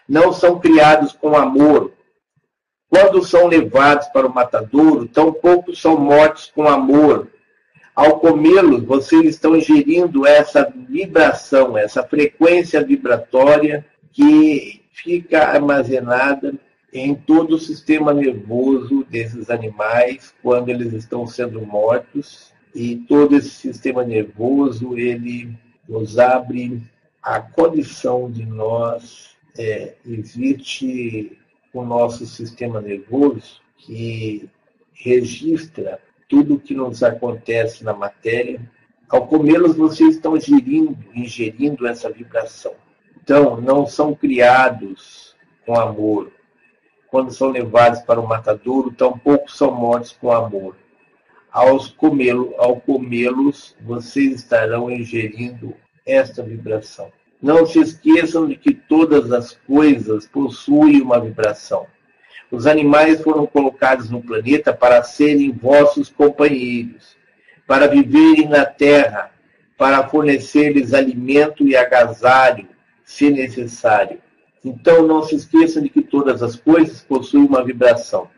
[0.09, 1.93] Não são criados com amor,
[2.91, 7.29] quando são levados para o matadouro, tão poucos são mortos com amor.
[7.95, 16.55] Ao comê-los, vocês estão ingerindo essa vibração, essa frequência vibratória que fica armazenada
[16.93, 22.53] em todo o sistema nervoso desses animais quando eles estão sendo mortos.
[22.75, 25.55] E todo esse sistema nervoso, ele
[25.89, 26.83] nos abre
[27.23, 31.37] a condição de nós é, existe
[31.75, 34.49] o nosso sistema nervoso que
[34.95, 38.61] registra tudo o que nos acontece na matéria.
[39.09, 42.75] Ao comê-los, vocês estão ingerindo, ingerindo essa vibração.
[43.23, 45.35] Então, não são criados
[45.67, 46.31] com amor.
[47.11, 50.77] Quando são levados para o matadouro, tampouco são mortos com amor.
[51.51, 55.75] Aos comê-lo, ao comê-los, vocês estarão ingerindo
[56.07, 57.11] esta vibração.
[57.41, 61.87] Não se esqueçam de que todas as coisas possuem uma vibração.
[62.51, 67.17] Os animais foram colocados no planeta para serem vossos companheiros,
[67.67, 69.31] para viverem na terra,
[69.77, 72.69] para fornecer-lhes alimento e agasalho,
[73.05, 74.19] se necessário.
[74.65, 78.29] Então não se esqueçam de que todas as coisas possuem uma vibração.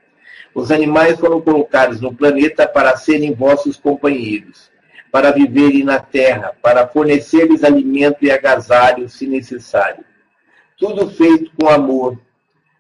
[0.55, 4.71] Os animais foram colocados no planeta para serem vossos companheiros,
[5.11, 10.05] para viverem na terra, para fornecer-lhes alimento e agasalho, se necessário.
[10.77, 12.19] Tudo feito com amor.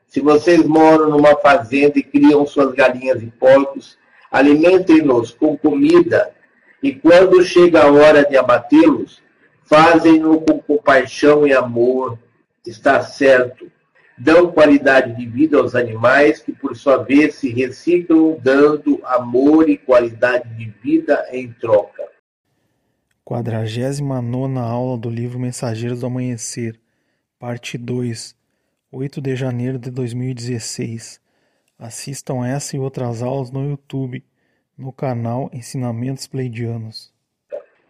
[0.06, 3.96] Se vocês moram numa fazenda e criam suas galinhas e porcos,
[4.30, 6.30] alimentem-nos com comida,
[6.82, 9.22] e quando chega a hora de abatê-los,
[9.64, 12.18] fazem-no com compaixão e amor,
[12.66, 13.70] está certo.
[14.22, 19.78] Dão qualidade de vida aos animais, que por sua vez se reciclam, dando amor e
[19.78, 22.06] qualidade de vida em troca.
[23.24, 26.78] 49 aula do livro Mensageiros do Amanhecer,
[27.38, 28.36] parte 2,
[28.92, 31.18] 8 de janeiro de 2016.
[31.78, 34.22] Assistam essa e outras aulas no YouTube,
[34.76, 37.10] no canal Ensinamentos Pleidianos.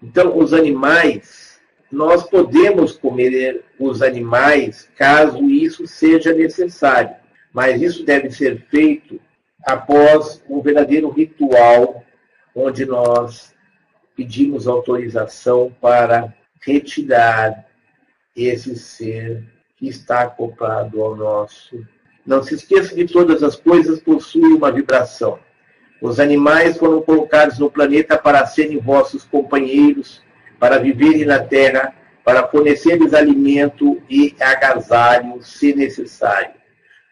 [0.00, 1.49] Então, os animais,
[1.90, 7.14] nós podemos comer os animais caso isso seja necessário,
[7.52, 9.20] mas isso deve ser feito
[9.64, 12.04] após um verdadeiro ritual
[12.54, 13.54] onde nós
[14.16, 17.66] pedimos autorização para retirar
[18.36, 19.44] esse ser
[19.76, 21.82] que está acoplado ao nosso.
[22.24, 25.38] Não se esqueça que todas as coisas possuem uma vibração.
[26.00, 30.22] Os animais foram colocados no planeta para serem vossos companheiros,
[30.60, 36.52] para viverem na terra, para fornecer-lhes alimento e agasalho, se necessário.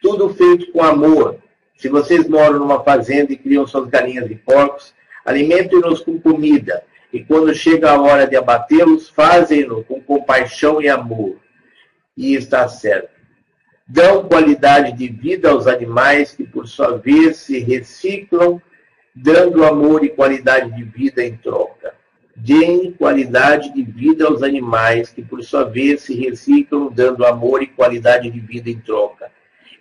[0.03, 1.39] Tudo feito com amor.
[1.77, 7.25] Se vocês moram numa fazenda e criam suas galinhas e porcos, alimentem-nos com comida, e
[7.25, 11.37] quando chega a hora de abatê-los, fazem-no com compaixão e amor.
[12.17, 13.11] E está certo.
[13.87, 18.61] Dão qualidade de vida aos animais que, por sua vez, se reciclam,
[19.15, 21.98] dando amor e qualidade de vida em troca.
[22.41, 27.67] Deem qualidade de vida aos animais que, por sua vez, se reciclam, dando amor e
[27.67, 29.31] qualidade de vida em troca.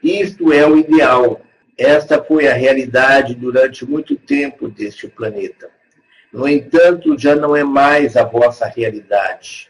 [0.02, 1.39] Isto é o ideal.
[1.78, 5.70] Esta foi a realidade durante muito tempo deste planeta.
[6.34, 9.70] No entanto, já não é mais a vossa realidade.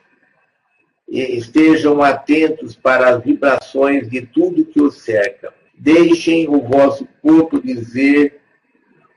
[1.10, 5.54] Estejam atentos para as vibrações de tudo que os cerca.
[5.78, 8.40] Deixem o vosso corpo dizer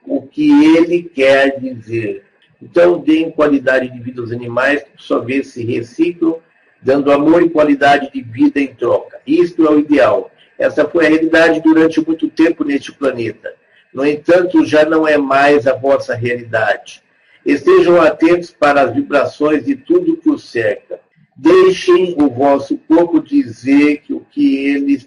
[0.05, 2.30] o que ele quer dizer.
[2.63, 6.39] Então, deem qualidade de vida aos animais, que por sua vez se reciclam,
[6.83, 9.21] dando amor e qualidade de vida em troca.
[9.27, 10.31] Isto é o ideal.
[10.59, 13.55] Essa foi a realidade durante muito tempo neste planeta.
[13.93, 17.03] No entanto, já não é mais a vossa realidade.
[17.45, 21.01] Estejam atentos para as vibrações de tudo que os cerca.
[21.35, 24.99] Deixem o vosso corpo dizer que o que ele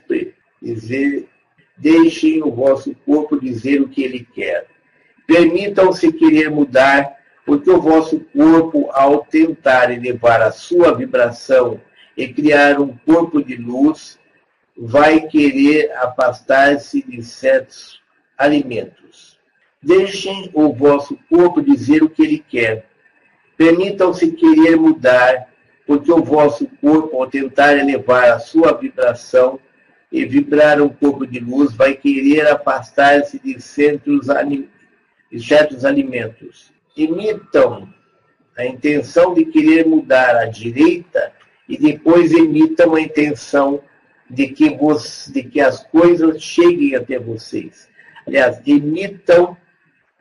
[0.59, 1.27] dizer,
[1.77, 4.65] deixem o vosso corpo dizer o que ele quer.
[5.27, 11.79] Permitam-se querer mudar, porque o vosso corpo, ao tentar elevar a sua vibração
[12.15, 14.19] e criar um corpo de luz,
[14.77, 18.01] vai querer afastar-se de certos
[18.38, 19.38] alimentos.
[19.82, 22.88] Deixem o vosso corpo dizer o que ele quer.
[23.58, 25.49] Permitam-se querer mudar,
[25.86, 29.60] porque o vosso corpo, ao tentar elevar a sua vibração
[30.10, 34.27] e vibrar um corpo de luz, vai querer afastar-se de certos,
[35.29, 36.72] de certos alimentos.
[36.95, 37.89] Imitam
[38.58, 41.34] a intenção de querer mudar à direita
[41.67, 43.82] e depois emitam a intenção
[44.29, 44.77] de que,
[45.32, 47.88] de que as coisas cheguem até vocês.
[48.25, 49.58] Aliás, imitam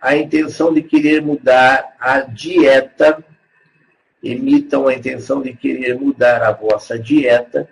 [0.00, 3.24] a intenção de querer mudar a dieta,
[4.22, 7.68] emitam a intenção de querer mudar a vossa dieta,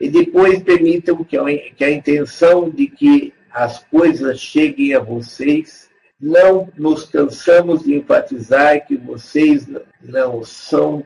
[0.00, 5.85] e depois permitam a, que a intenção de que as coisas cheguem a vocês.
[6.20, 9.66] Não nos cansamos de enfatizar que vocês
[10.02, 11.04] não são.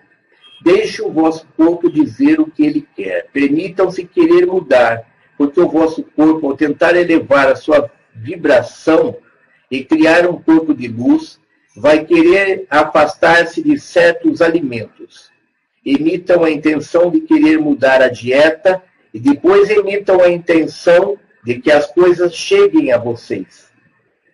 [0.62, 3.28] Deixe o vosso corpo dizer o que ele quer.
[3.32, 5.04] Permitam-se querer mudar,
[5.36, 9.16] porque o vosso corpo, ao tentar elevar a sua vibração,
[9.70, 11.38] e criar um corpo de luz,
[11.76, 15.30] vai querer afastar-se de certos alimentos.
[15.86, 18.82] Emitam a intenção de querer mudar a dieta
[19.14, 23.69] e depois emitam a intenção de que as coisas cheguem a vocês.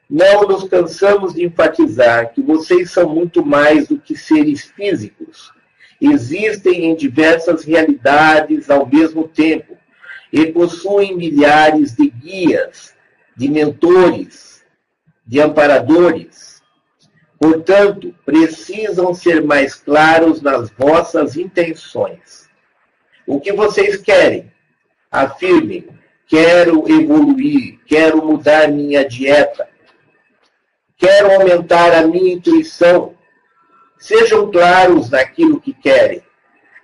[0.09, 5.53] Não nos cansamos de enfatizar que vocês são muito mais do que seres físicos.
[6.01, 9.77] Existem em diversas realidades ao mesmo tempo
[10.33, 12.95] e possuem milhares de guias,
[13.37, 14.65] de mentores,
[15.27, 16.63] de amparadores.
[17.39, 22.49] Portanto, precisam ser mais claros nas vossas intenções.
[23.27, 24.53] O que vocês querem?
[25.11, 25.89] Afirmem:
[26.27, 29.69] quero evoluir, quero mudar minha dieta,
[30.97, 33.15] quero aumentar a minha intuição.
[33.99, 36.23] Sejam claros naquilo que querem.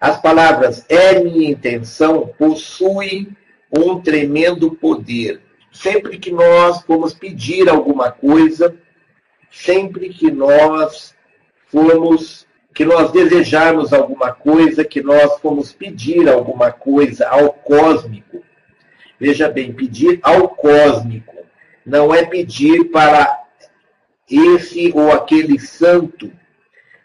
[0.01, 3.37] As palavras é minha intenção possuem
[3.71, 5.41] um tremendo poder.
[5.71, 8.77] Sempre que nós formos pedir alguma coisa,
[9.51, 11.15] sempre que nós
[11.67, 18.43] formos, que nós desejarmos alguma coisa, que nós formos pedir alguma coisa ao cósmico.
[19.19, 21.33] Veja bem, pedir ao cósmico
[21.85, 23.42] não é pedir para
[24.33, 26.33] esse ou aquele santo,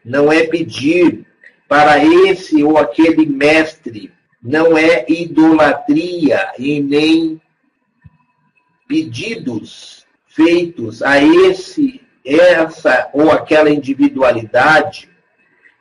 [0.03, 1.25] não é pedir
[1.67, 4.11] para esse ou aquele mestre,
[4.41, 7.41] não é idolatria e nem
[8.87, 15.09] pedidos feitos a esse, essa ou aquela individualidade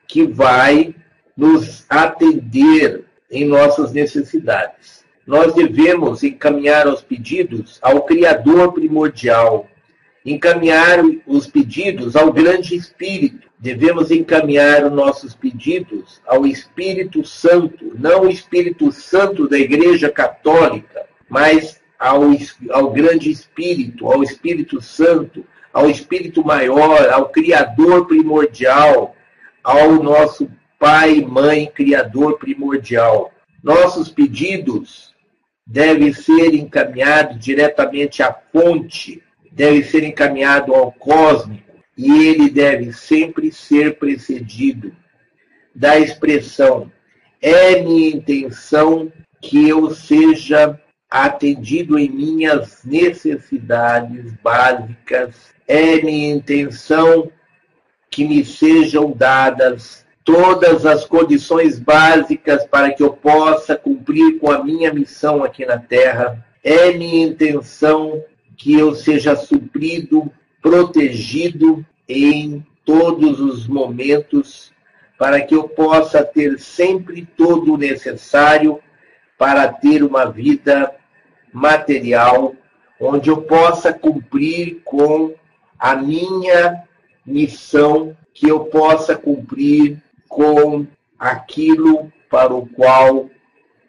[0.09, 0.95] que vai
[1.37, 5.05] nos atender em nossas necessidades.
[5.27, 9.69] Nós devemos encaminhar os pedidos ao Criador primordial,
[10.27, 13.49] encaminhar os pedidos ao grande Espírito.
[13.59, 21.07] Devemos encaminhar os nossos pedidos ao Espírito Santo, não o Espírito Santo da Igreja Católica,
[21.29, 22.22] mas ao,
[22.70, 29.14] ao grande Espírito, ao Espírito Santo, ao Espírito Maior, ao Criador primordial,
[29.62, 33.33] ao nosso Pai, Mãe, Criador primordial.
[33.62, 35.14] Nossos pedidos
[35.66, 39.22] devem ser encaminhados diretamente à fonte
[39.57, 44.95] deve ser encaminhado ao cósmico e ele deve sempre ser precedido
[45.75, 46.93] da expressão
[47.41, 55.35] é minha intenção que eu seja atendido em minhas necessidades básicas,
[55.69, 57.31] é minha intenção
[58.11, 64.65] que me sejam dadas todas as condições básicas para que eu possa cumprir com a
[64.65, 66.45] minha missão aqui na Terra.
[66.65, 68.25] É minha intenção
[68.57, 70.33] que eu seja suprido,
[70.63, 74.73] protegido em todos os momentos,
[75.19, 78.81] para que eu possa ter sempre todo o necessário
[79.39, 80.95] para ter uma vida
[81.53, 82.55] material,
[82.99, 85.35] onde eu possa cumprir com
[85.79, 86.85] a minha
[87.25, 90.87] missão, que eu possa cumprir com
[91.19, 93.29] aquilo para o qual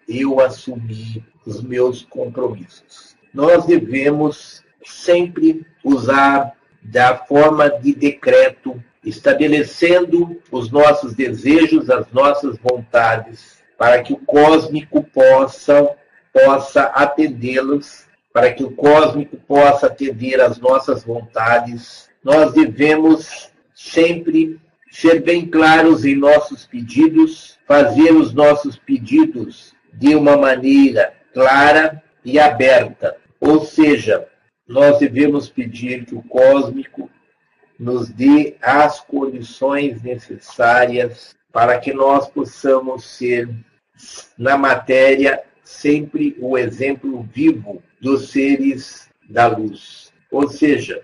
[0.07, 10.71] eu assumi os meus compromissos nós devemos sempre usar da forma de decreto, estabelecendo os
[10.71, 15.95] nossos desejos, as nossas vontades, para que o cósmico possa,
[16.33, 22.09] possa atendê-los, para que o cósmico possa atender às nossas vontades.
[22.23, 24.59] Nós devemos sempre
[24.89, 32.37] ser bem claros em nossos pedidos, fazer os nossos pedidos de uma maneira clara, e
[32.37, 33.15] aberta.
[33.47, 34.27] Ou seja,
[34.67, 37.09] nós devemos pedir que o cósmico
[37.79, 43.49] nos dê as condições necessárias para que nós possamos ser,
[44.37, 50.11] na matéria, sempre o exemplo vivo dos seres da luz.
[50.29, 51.01] Ou seja,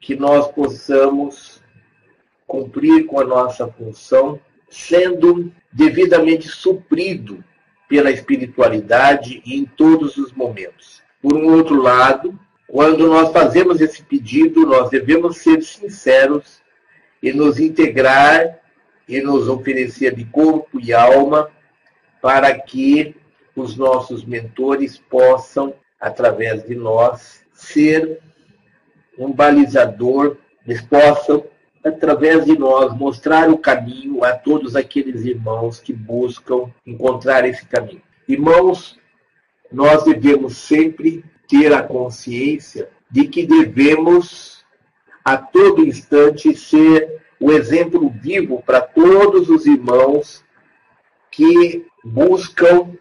[0.00, 1.62] que nós possamos
[2.44, 7.44] cumprir com a nossa função, sendo devidamente suprido
[7.88, 11.03] pela espiritualidade em todos os momentos.
[11.24, 16.60] Por um outro lado, quando nós fazemos esse pedido, nós devemos ser sinceros
[17.22, 18.58] e nos integrar
[19.08, 21.48] e nos oferecer de corpo e alma
[22.20, 23.16] para que
[23.56, 28.20] os nossos mentores possam, através de nós, ser
[29.18, 31.42] um balizador, eles possam
[31.82, 38.02] através de nós, mostrar o caminho a todos aqueles irmãos que buscam encontrar esse caminho.
[38.28, 38.98] Irmãos,
[39.74, 44.64] nós devemos sempre ter a consciência de que devemos,
[45.24, 50.44] a todo instante, ser o exemplo vivo para todos os irmãos
[51.28, 52.92] que buscam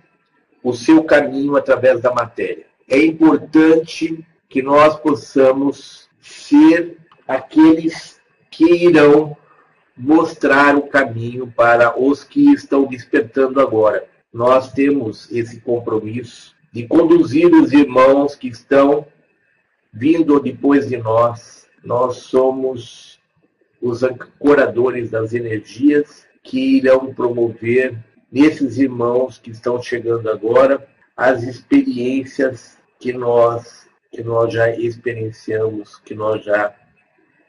[0.63, 2.65] o seu caminho através da matéria.
[2.89, 6.97] É importante que nós possamos ser
[7.27, 8.19] aqueles
[8.49, 9.37] que irão
[9.95, 14.07] mostrar o caminho para os que estão despertando agora.
[14.33, 19.05] Nós temos esse compromisso de conduzir os irmãos que estão
[19.93, 21.67] vindo depois de nós.
[21.83, 23.19] Nós somos
[23.79, 27.95] os ancoradores das energias que irão promover
[28.31, 36.13] nesses irmãos que estão chegando agora as experiências que nós que nós já experienciamos, que
[36.13, 36.75] nós já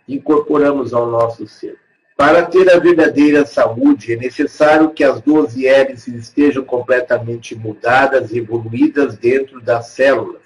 [0.08, 1.78] incorporamos ao nosso ser.
[2.16, 8.38] Para ter a verdadeira saúde, é necessário que as 12 hélices estejam completamente mudadas e
[8.38, 10.42] evoluídas dentro das células,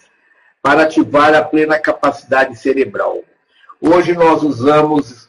[0.62, 3.22] para ativar a plena capacidade cerebral.
[3.80, 5.28] Hoje nós usamos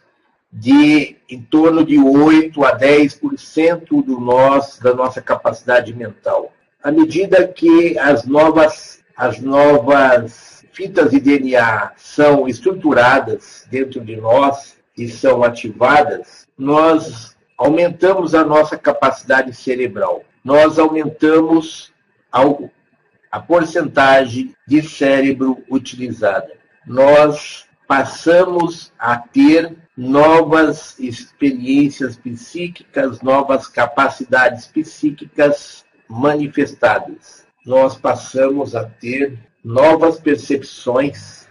[0.51, 6.53] de em torno de 8 a 10% do nosso, da nossa capacidade mental.
[6.81, 14.78] À medida que as novas, as novas fitas de DNA são estruturadas dentro de nós
[14.99, 20.23] e são ativadas, nós aumentamos a nossa capacidade cerebral.
[20.43, 21.91] Nós aumentamos
[22.31, 26.51] a porcentagem de cérebro utilizada.
[26.85, 37.45] Nós passamos a ter novas experiências psíquicas, novas capacidades psíquicas manifestadas.
[37.65, 41.48] Nós passamos a ter novas percepções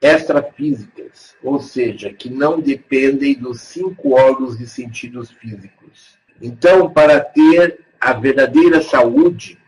[0.00, 6.18] extrafísicas, ou seja, que não dependem dos cinco órgãos de sentidos físicos.
[6.40, 9.58] Então, para ter a verdadeira saúde,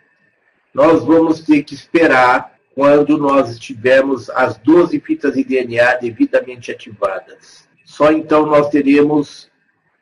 [0.72, 7.68] nós vamos ter que esperar quando nós estivermos as 12 fitas de DNA devidamente ativadas.
[7.84, 9.50] Só então nós teremos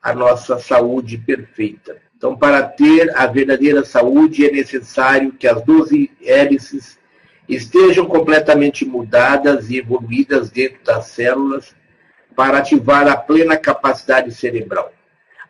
[0.00, 1.96] a nossa saúde perfeita.
[2.16, 6.99] Então, para ter a verdadeira saúde, é necessário que as 12 hélices
[7.54, 11.74] estejam completamente mudadas e evoluídas dentro das células
[12.36, 14.92] para ativar a plena capacidade cerebral.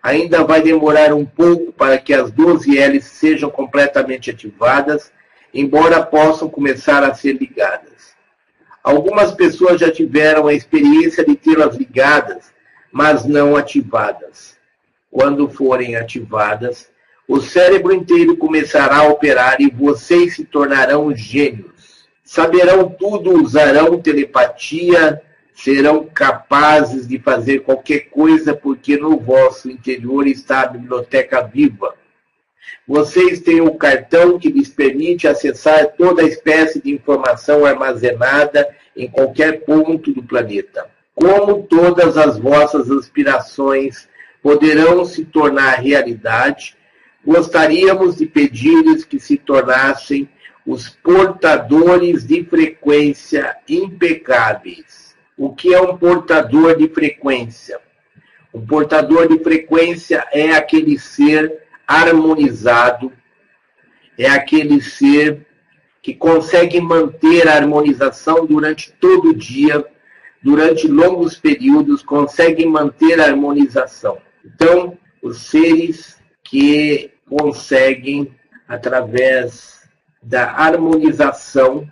[0.03, 5.13] Ainda vai demorar um pouco para que as 12 hélices sejam completamente ativadas,
[5.53, 8.15] embora possam começar a ser ligadas.
[8.83, 12.51] Algumas pessoas já tiveram a experiência de tê-las ligadas,
[12.91, 14.57] mas não ativadas.
[15.11, 16.89] Quando forem ativadas,
[17.29, 21.80] o cérebro inteiro começará a operar e vocês se tornarão gênios.
[22.33, 25.21] Saberão tudo, usarão telepatia,
[25.53, 31.93] serão capazes de fazer qualquer coisa, porque no vosso interior está a biblioteca viva.
[32.87, 39.65] Vocês têm um cartão que lhes permite acessar toda espécie de informação armazenada em qualquer
[39.65, 40.89] ponto do planeta.
[41.17, 44.09] Como todas as vossas aspirações
[44.41, 46.77] poderão se tornar realidade,
[47.27, 50.29] gostaríamos de pedir-lhes que se tornassem
[50.67, 55.17] os portadores de frequência impecáveis.
[55.37, 57.81] O que é um portador de frequência?
[58.53, 63.13] Um portador de frequência é aquele ser harmonizado,
[64.19, 65.47] é aquele ser
[66.03, 69.85] que consegue manter a harmonização durante todo o dia,
[70.43, 74.19] durante longos períodos, conseguem manter a harmonização.
[74.45, 78.35] Então, os seres que conseguem,
[78.67, 79.80] através
[80.23, 81.91] da harmonização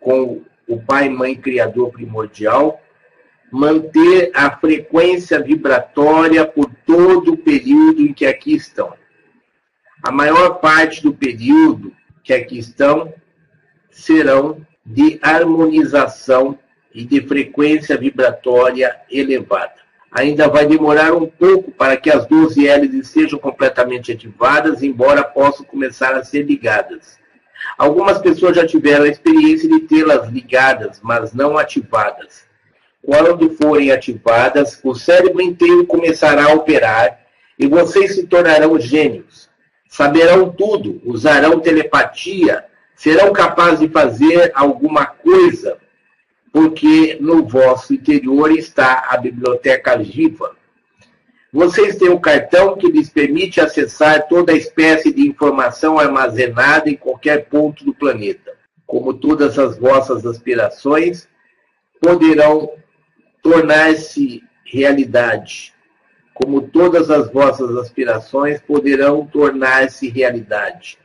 [0.00, 2.80] com o Pai, Mãe, Criador primordial,
[3.50, 8.94] manter a frequência vibratória por todo o período em que aqui estão.
[10.02, 11.92] A maior parte do período
[12.22, 13.12] que aqui estão
[13.90, 16.58] serão de harmonização
[16.92, 19.74] e de frequência vibratória elevada.
[20.10, 25.64] Ainda vai demorar um pouco para que as 12 hélices sejam completamente ativadas, embora possam
[25.64, 27.18] começar a ser ligadas.
[27.78, 32.44] Algumas pessoas já tiveram a experiência de tê-las ligadas, mas não ativadas.
[33.02, 37.20] Quando forem ativadas, o cérebro inteiro começará a operar
[37.58, 39.48] e vocês se tornarão gênios
[39.94, 42.64] saberão tudo, usarão telepatia,
[42.96, 45.78] serão capazes de fazer alguma coisa,
[46.52, 50.56] porque no vosso interior está a biblioteca viva.
[51.54, 57.46] Vocês têm um cartão que lhes permite acessar toda espécie de informação armazenada em qualquer
[57.48, 58.52] ponto do planeta.
[58.84, 61.26] Como todas as vossas aspirações
[62.00, 62.72] poderão
[63.42, 65.74] tornar-se realidade
[66.34, 70.98] como todas as vossas aspirações poderão tornar-se realidade.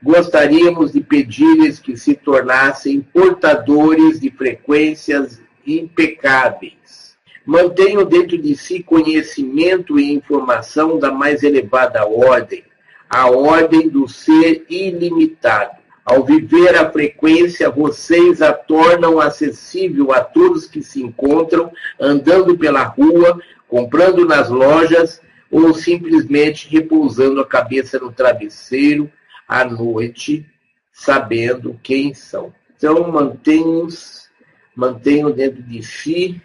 [0.00, 7.07] Gostaríamos de pedir-lhes que se tornassem portadores de frequências impecáveis.
[7.48, 12.62] Mantenham dentro de si conhecimento e informação da mais elevada ordem,
[13.08, 15.78] a ordem do ser ilimitado.
[16.04, 22.82] Ao viver a frequência, vocês a tornam acessível a todos que se encontram andando pela
[22.82, 25.18] rua, comprando nas lojas
[25.50, 29.10] ou simplesmente repousando a cabeça no travesseiro
[29.48, 30.44] à noite,
[30.92, 32.52] sabendo quem são.
[32.76, 34.28] Então, mantenham-os,
[34.76, 36.42] mantenham dentro de si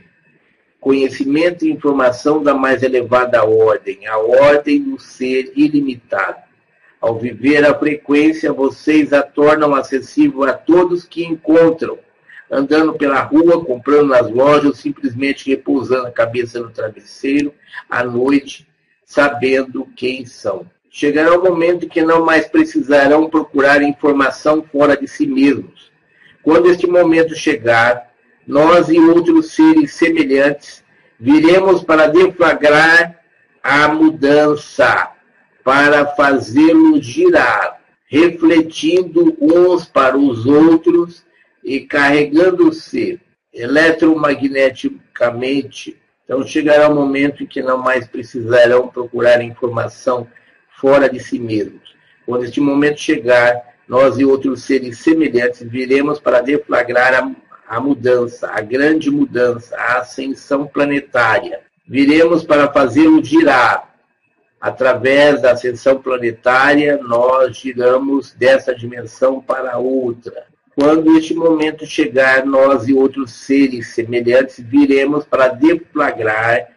[0.84, 6.44] conhecimento e informação da mais elevada ordem, a ordem do ser ilimitado.
[7.00, 11.98] Ao viver a frequência, vocês a tornam acessível a todos que encontram,
[12.52, 17.54] andando pela rua, comprando nas lojas, simplesmente repousando a cabeça no travesseiro
[17.90, 18.68] à noite,
[19.06, 20.70] sabendo quem são.
[20.90, 25.92] Chegará o momento que não mais precisarão procurar informação fora de si mesmos.
[26.42, 28.13] Quando este momento chegar,
[28.48, 30.84] nós e outros seres semelhantes
[31.20, 33.20] viremos para deflagrar
[33.62, 35.12] a mudança,
[35.64, 41.24] para fazê-lo girar, refletindo uns para os outros
[41.64, 43.22] e carregando-se
[43.54, 45.98] eletromagneticamente.
[46.26, 50.28] Então chegará o momento em que não mais precisarão procurar informação
[50.78, 51.96] fora de si mesmos.
[52.26, 57.32] Quando este momento chegar, nós e outros seres semelhantes viremos para deflagrar a,
[57.74, 61.62] a mudança, a grande mudança, a ascensão planetária.
[61.88, 63.90] Viremos para fazê-lo girar.
[64.62, 70.46] Através da ascensão planetária, nós giramos dessa dimensão para outra.
[70.76, 76.68] Quando este momento chegar, nós e outros seres semelhantes viremos para deflagrar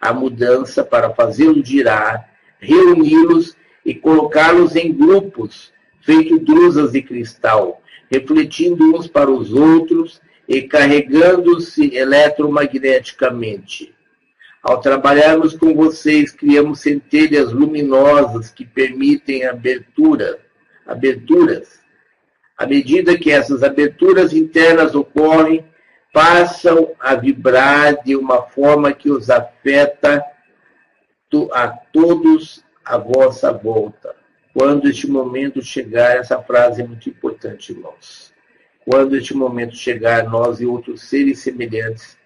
[0.00, 3.54] a mudança, para fazê-lo girar, reuni-los
[3.84, 11.94] e colocá-los em grupos, feito drusas de cristal, refletindo uns para os outros e carregando-se
[11.94, 13.94] eletromagneticamente.
[14.62, 20.38] Ao trabalharmos com vocês, criamos centelhas luminosas que permitem abertura,
[20.86, 21.84] aberturas
[22.56, 25.64] à medida que essas aberturas internas ocorrem,
[26.12, 30.24] passam a vibrar de uma forma que os afeta
[31.52, 34.16] a todos à vossa volta.
[34.54, 38.32] Quando este momento chegar, essa frase é muito importante, irmãos.
[38.88, 42.16] Quando este momento chegar, nós e outros seres semelhantes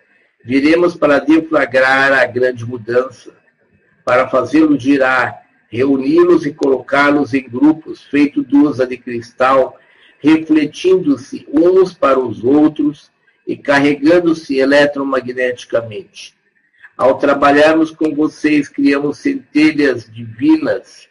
[0.45, 3.33] viremos para deflagrar a grande mudança,
[4.05, 9.79] para fazê-lo girar, reuni-los e colocá-los em grupos, feito dusa de cristal,
[10.19, 13.11] refletindo-se uns para os outros
[13.47, 16.35] e carregando-se eletromagneticamente.
[16.95, 21.09] Ao trabalharmos com vocês, criamos centelhas divinas,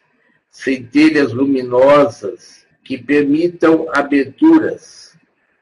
[0.51, 5.08] centelhas luminosas que permitam aberturas.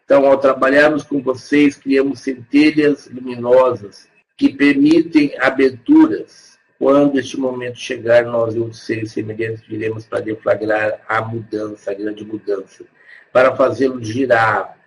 [0.08, 6.58] Então, ao trabalharmos com vocês, criamos centelhas luminosas que permitem aberturas.
[6.80, 11.94] Quando este momento chegar, nós e os seres semelhantes viremos para deflagrar a mudança, a
[11.94, 12.86] grande mudança
[13.34, 14.78] para fazê-lo girar,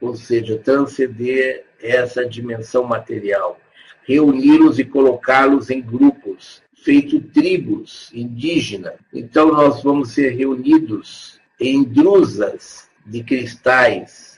[0.00, 3.58] ou seja, transcender essa dimensão material,
[4.04, 8.94] reuni-los e colocá-los em grupos, feito tribos indígenas.
[9.12, 14.37] Então nós vamos ser reunidos em drusas de cristais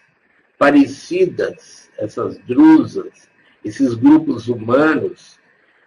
[0.61, 3.31] parecidas, essas drusas,
[3.65, 5.39] esses grupos humanos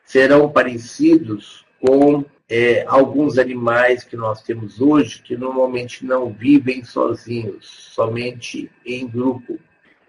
[0.04, 7.68] serão parecidos com é, alguns animais que nós temos hoje que normalmente não vivem sozinhos,
[7.68, 9.60] somente em grupo.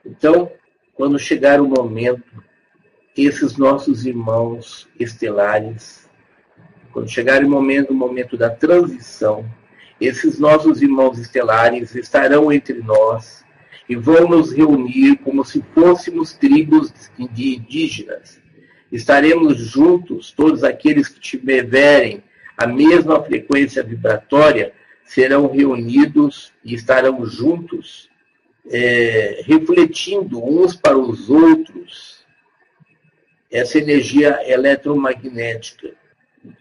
[0.03, 0.51] Então,
[0.95, 2.43] quando chegar o momento,
[3.15, 6.09] esses nossos irmãos estelares,
[6.91, 9.45] quando chegar o momento, o momento da transição,
[10.01, 13.43] esses nossos irmãos estelares estarão entre nós
[13.89, 16.93] e vão nos reunir como se fôssemos tribos
[17.30, 18.43] de indígenas
[18.95, 22.22] estaremos juntos, todos aqueles que tiverem
[22.57, 24.72] a mesma frequência vibratória
[25.05, 28.09] serão reunidos e estarão juntos,
[28.70, 32.24] é, refletindo uns para os outros
[33.51, 35.93] essa energia eletromagnética.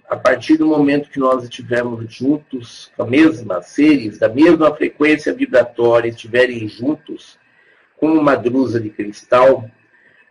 [0.10, 5.34] A partir do momento que nós estivermos juntos, com a mesma seres, da mesma frequência
[5.34, 7.38] vibratória, estiverem juntos,
[7.97, 9.70] com uma drusa de cristal,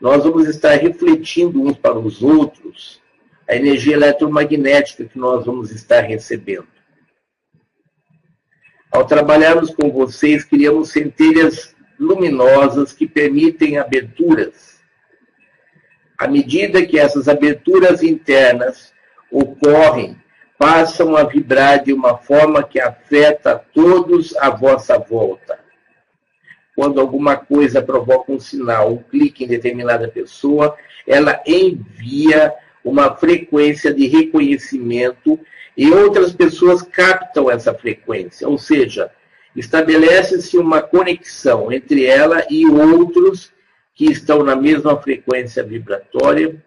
[0.01, 3.01] nós vamos estar refletindo uns para os outros
[3.49, 6.67] a energia eletromagnética que nós vamos estar recebendo.
[8.91, 14.81] Ao trabalharmos com vocês, criamos centelhas luminosas que permitem aberturas.
[16.19, 18.93] À medida que essas aberturas internas
[19.33, 20.17] ocorrem,
[20.59, 25.59] passam a vibrar de uma forma que afeta todos à vossa volta.
[26.77, 30.77] Quando alguma coisa provoca um sinal, um clique em determinada pessoa,
[31.07, 32.55] ela envia
[32.85, 35.39] uma frequência de reconhecimento
[35.77, 39.11] e outras pessoas captam essa frequência, ou seja,
[39.57, 43.53] estabelece-se uma conexão entre ela e outros
[43.95, 46.63] que estão na mesma frequência vibratória,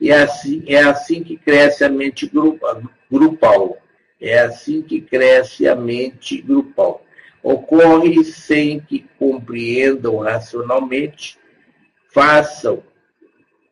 [0.00, 2.30] e é assim, é assim que cresce a mente
[3.10, 3.78] grupal.
[4.20, 7.06] É assim que cresce a mente grupal
[7.46, 11.38] ocorre sem que compreendam racionalmente,
[12.12, 12.82] façam,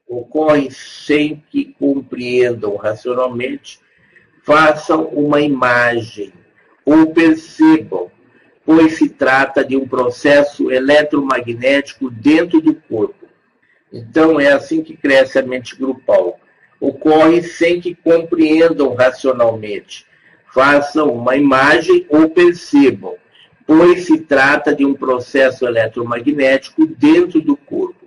[0.06, 3.80] ocorre sem que compreendam racionalmente,
[4.44, 6.32] façam uma imagem
[6.84, 8.12] ou percebam
[8.64, 13.23] pois se trata de um processo eletromagnético dentro do corpo.
[13.94, 16.40] Então, é assim que cresce a mente grupal.
[16.80, 20.04] Ocorre sem que compreendam racionalmente,
[20.52, 23.14] façam uma imagem ou percebam,
[23.64, 28.04] pois se trata de um processo eletromagnético dentro do corpo.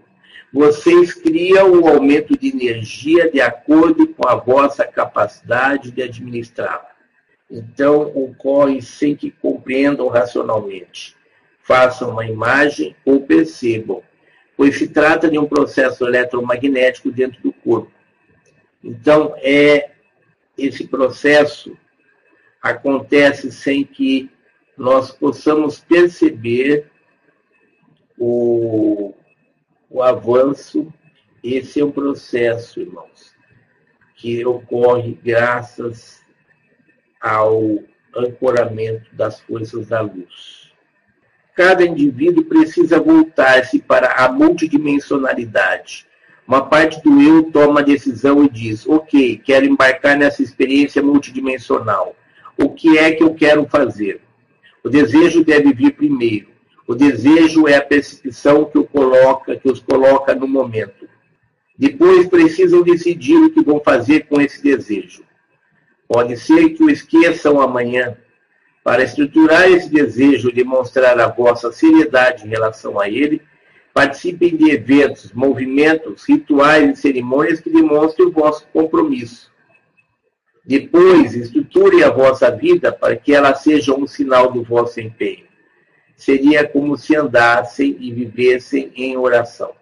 [0.51, 6.91] Vocês criam o aumento de energia de acordo com a vossa capacidade de administrá-la.
[7.49, 11.15] Então, ocorre sem que compreendam racionalmente.
[11.63, 14.01] Façam uma imagem ou percebam,
[14.57, 17.91] pois se trata de um processo eletromagnético dentro do corpo.
[18.83, 19.91] Então, é
[20.57, 21.77] esse processo
[22.61, 24.31] acontece sem que
[24.75, 26.89] nós possamos perceber
[28.17, 29.13] o,
[29.89, 30.91] o avanço.
[31.43, 33.35] Esse é um processo, irmãos,
[34.15, 36.19] que ocorre graças
[37.21, 37.77] ao
[38.15, 40.66] ancoramento das forças da luz.
[41.57, 46.05] Cada indivíduo precisa voltar-se para a multidimensionalidade.
[46.47, 52.15] Uma parte do eu toma a decisão e diz: Ok, quero embarcar nessa experiência multidimensional.
[52.55, 54.21] O que é que eu quero fazer?
[54.83, 56.49] O desejo deve vir primeiro.
[56.85, 61.09] O desejo é a percepção que, o coloca, que os coloca no momento.
[61.75, 65.23] Depois precisam decidir o que vão fazer com esse desejo.
[66.07, 68.15] Pode ser que o esqueçam amanhã.
[68.87, 73.41] Para estruturar esse desejo de mostrar a vossa seriedade em relação a ele,
[73.93, 79.51] participem de eventos, movimentos, rituais e cerimônias que demonstrem o vosso compromisso.
[80.65, 85.43] Depois, estruture a vossa vida para que ela seja um sinal do vosso empenho.
[86.15, 89.73] Seria como se andassem e vivessem em oração.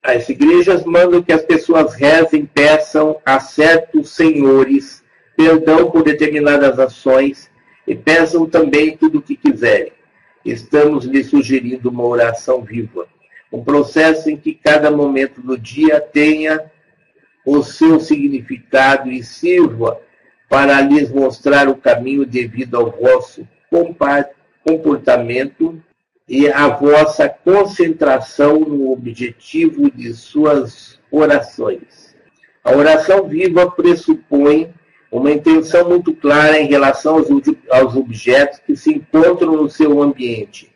[0.00, 5.00] As igrejas mandam que as pessoas rezem, peçam a certos senhores
[5.40, 7.50] perdão por determinadas ações
[7.86, 9.90] e peçam também tudo o que quiserem.
[10.44, 13.08] Estamos lhe sugerindo uma oração viva,
[13.50, 16.70] um processo em que cada momento do dia tenha
[17.42, 19.98] o seu significado e sirva
[20.46, 23.48] para lhes mostrar o caminho devido ao vosso
[24.62, 25.82] comportamento
[26.28, 32.14] e a vossa concentração no objetivo de suas orações.
[32.62, 34.74] A oração viva pressupõe
[35.10, 37.28] uma intenção muito clara em relação aos,
[37.70, 40.70] aos objetos que se encontram no seu ambiente.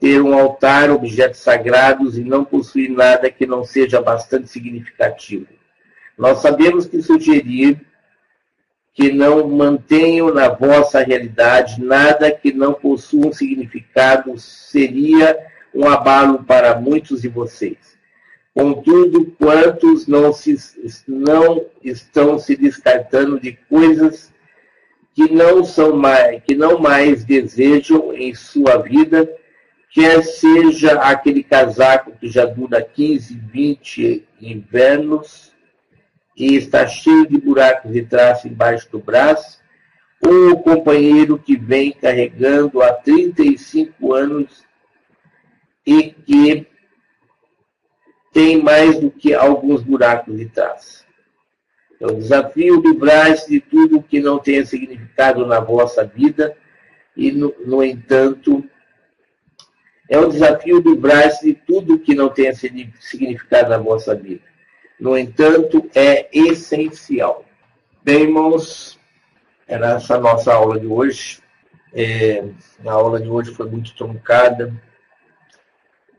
[0.00, 5.46] Ter um altar, objetos sagrados e não possuir nada que não seja bastante significativo.
[6.16, 7.80] Nós sabemos que sugerir
[8.94, 15.36] que não mantenham na vossa realidade nada que não possua um significado seria
[15.74, 17.93] um abalo para muitos de vocês.
[18.54, 20.56] Contudo, quantos não, se,
[21.08, 24.32] não estão se descartando de coisas
[25.12, 29.28] que não são mais, que não mais desejam em sua vida,
[29.90, 35.52] quer seja aquele casaco que já dura 15, 20 invernos,
[36.36, 39.60] e está cheio de buracos de traço embaixo do braço,
[40.20, 44.64] ou o companheiro que vem carregando há 35 anos
[45.86, 46.66] e que
[48.34, 51.06] tem mais do que alguns buracos de traço.
[51.98, 56.54] É o desafio livrar-se de tudo que não tenha significado na vossa vida
[57.16, 58.62] e, no, no entanto,
[60.10, 64.52] é o desafio livrar-se de tudo que não tenha significado na vossa vida
[64.98, 67.44] no entanto, é essencial.
[68.02, 68.98] Bem, irmãos,
[69.66, 71.42] era essa nossa aula de hoje.
[71.92, 72.44] É,
[72.84, 74.72] a aula de hoje foi muito truncada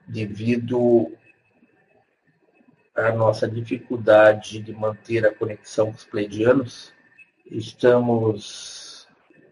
[0.07, 1.11] devido
[2.95, 6.93] à nossa dificuldade de manter a conexão com os pleidianos.
[7.45, 9.07] Estamos,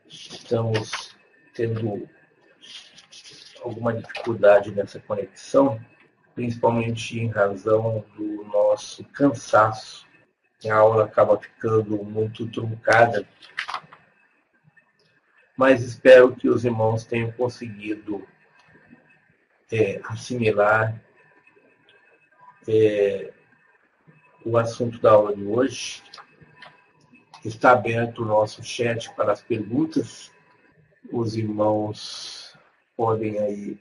[0.08, 1.16] estamos
[1.54, 2.10] tendo
[3.62, 5.80] alguma dificuldade nessa conexão
[6.36, 10.06] principalmente em razão do nosso cansaço.
[10.66, 13.28] A aula acaba ficando muito truncada,
[15.58, 18.26] mas espero que os irmãos tenham conseguido
[19.72, 21.00] é, assimilar
[22.68, 23.32] é,
[24.46, 26.04] o assunto da aula de hoje.
[27.44, 30.32] Está aberto o nosso chat para as perguntas.
[31.12, 32.58] Os irmãos
[32.96, 33.78] podem aí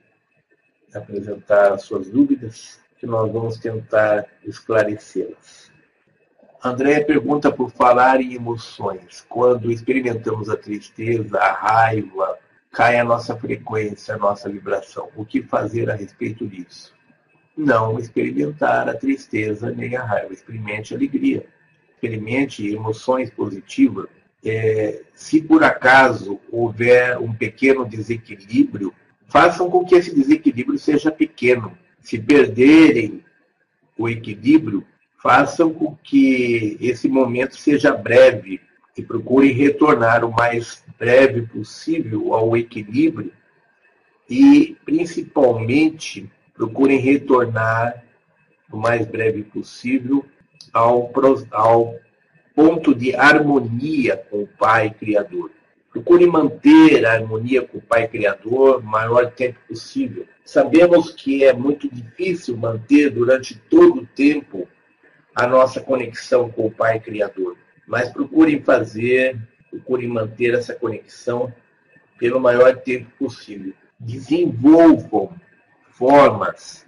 [0.94, 5.70] apresentar as suas dúvidas, que nós vamos tentar esclarecê-las.
[6.64, 9.24] André pergunta por falar em emoções.
[9.28, 12.38] Quando experimentamos a tristeza, a raiva,
[12.70, 15.10] cai a nossa frequência, a nossa vibração.
[15.16, 16.94] O que fazer a respeito disso?
[17.56, 20.32] Não experimentar a tristeza nem a raiva.
[20.32, 21.46] Experimente alegria.
[21.94, 24.08] Experimente emoções positivas.
[24.44, 28.92] é, se por acaso houver um pequeno desequilíbrio,
[29.28, 31.78] façam com que esse desequilíbrio seja pequeno.
[32.00, 33.24] Se perderem
[33.96, 34.84] o equilíbrio,
[35.22, 38.60] façam com que esse momento seja breve
[38.96, 43.32] e procurem retornar o mais breve possível ao equilíbrio
[44.28, 46.28] e, principalmente,
[46.62, 48.04] procurem retornar
[48.70, 50.24] o mais breve possível
[50.72, 51.10] ao,
[51.50, 51.96] ao
[52.54, 55.50] ponto de harmonia com o Pai Criador.
[55.90, 60.24] Procure manter a harmonia com o Pai Criador o maior tempo possível.
[60.44, 64.68] Sabemos que é muito difícil manter durante todo o tempo
[65.34, 67.56] a nossa conexão com o Pai Criador,
[67.88, 69.36] mas procurem fazer,
[69.68, 71.52] procurem manter essa conexão
[72.20, 73.72] pelo maior tempo possível.
[73.98, 75.41] Desenvolvam
[76.02, 76.84] formas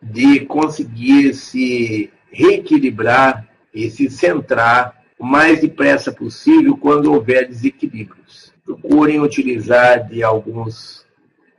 [0.00, 8.54] de conseguir se reequilibrar e se centrar o mais depressa possível quando houver desequilíbrios.
[8.64, 11.06] Procurem utilizar de alguns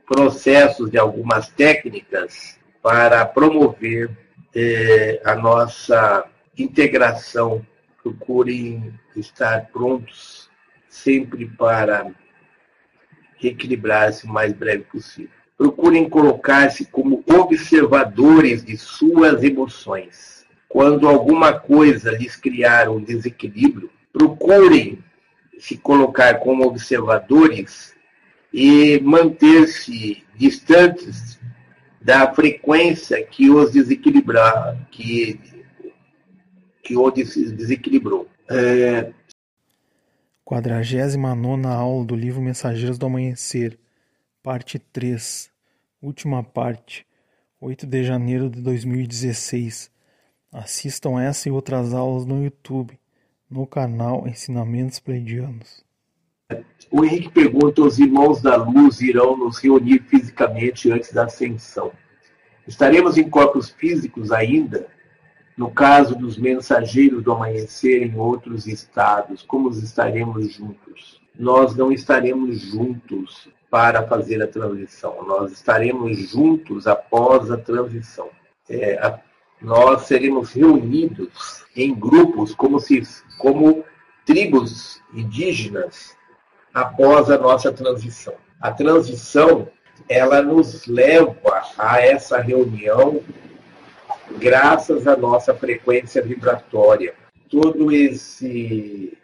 [0.04, 4.10] processos, de algumas técnicas para promover
[4.52, 6.24] eh, a nossa
[6.58, 7.64] integração.
[8.02, 10.50] Procurem estar prontos
[10.88, 12.10] sempre para
[13.36, 15.39] reequilibrar-se o mais breve possível.
[15.60, 25.04] Procurem colocar-se como observadores de suas emoções quando alguma coisa lhes criar um desequilíbrio, procurem
[25.58, 27.94] se colocar como observadores
[28.50, 31.38] e manter-se distantes
[32.00, 35.38] da frequência que os desequilibrar, que,
[36.82, 38.26] que o desequilibrou.
[38.48, 39.12] É...
[40.44, 43.78] 49 aula do livro Mensageiros do Amanhecer,
[44.42, 45.50] parte 3,
[46.00, 47.06] última parte,
[47.60, 49.90] 8 de janeiro de 2016
[50.52, 52.98] Assistam essa e outras aulas no YouTube,
[53.48, 55.84] no canal Ensinamentos Pleidianos.
[56.90, 61.92] O Henrique pergunta: os irmãos da luz irão nos reunir fisicamente antes da ascensão?
[62.66, 64.88] Estaremos em corpos físicos ainda?
[65.56, 71.20] No caso dos mensageiros do amanhecer em outros estados, como estaremos juntos?
[71.38, 78.28] Nós não estaremos juntos para fazer a transição, nós estaremos juntos após a transição.
[78.68, 79.20] É, a
[79.60, 83.02] nós seremos reunidos em grupos como se
[83.38, 83.84] como
[84.24, 86.16] tribos indígenas
[86.72, 88.34] após a nossa transição.
[88.60, 89.68] A transição
[90.08, 93.20] ela nos leva a essa reunião
[94.38, 97.14] graças à nossa frequência vibratória.
[97.50, 99.16] Todo esse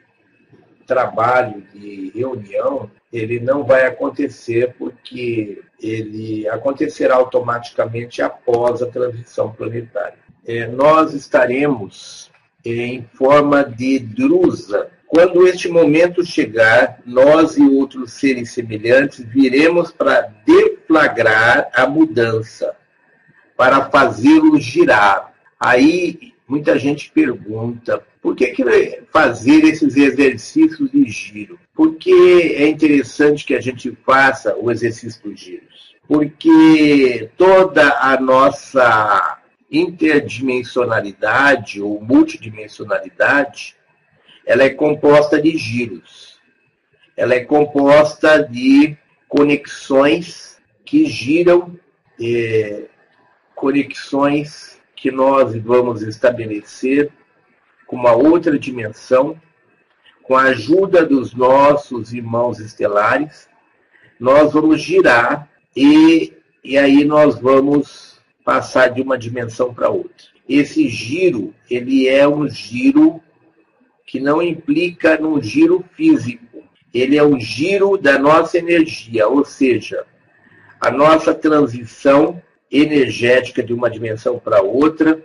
[0.87, 10.27] trabalho de reunião ele não vai acontecer porque ele acontecerá automaticamente após a transição planetária
[10.47, 12.31] é, nós estaremos
[12.65, 14.89] em forma de drusa.
[15.09, 22.75] Quando este momento chegar, nós e outros seres semelhantes viremos para deflagrar a mudança,
[23.57, 25.33] para fazê-lo girar.
[25.59, 28.65] Aí muita gente pergunta: por que, que
[29.13, 31.61] fazer esses exercícios de giro?
[31.73, 35.95] Porque é interessante que a gente faça o exercício dos giros.
[36.09, 39.39] Porque toda a nossa
[39.71, 43.77] interdimensionalidade ou multidimensionalidade,
[44.45, 46.41] ela é composta de giros.
[47.17, 48.97] Ela é composta de
[49.29, 51.79] conexões que giram,
[52.21, 52.87] é,
[53.55, 57.13] conexões que nós vamos estabelecer
[57.87, 59.41] com uma outra dimensão,
[60.23, 63.49] com a ajuda dos nossos irmãos estelares,
[64.19, 66.33] nós vamos girar e,
[66.65, 70.27] e aí nós vamos passar de uma dimensão para outra.
[70.49, 73.21] Esse giro, ele é um giro
[74.07, 76.63] que não implica num giro físico.
[76.95, 80.07] Ele é um giro da nossa energia, ou seja,
[80.81, 85.21] a nossa transição energética de uma dimensão para outra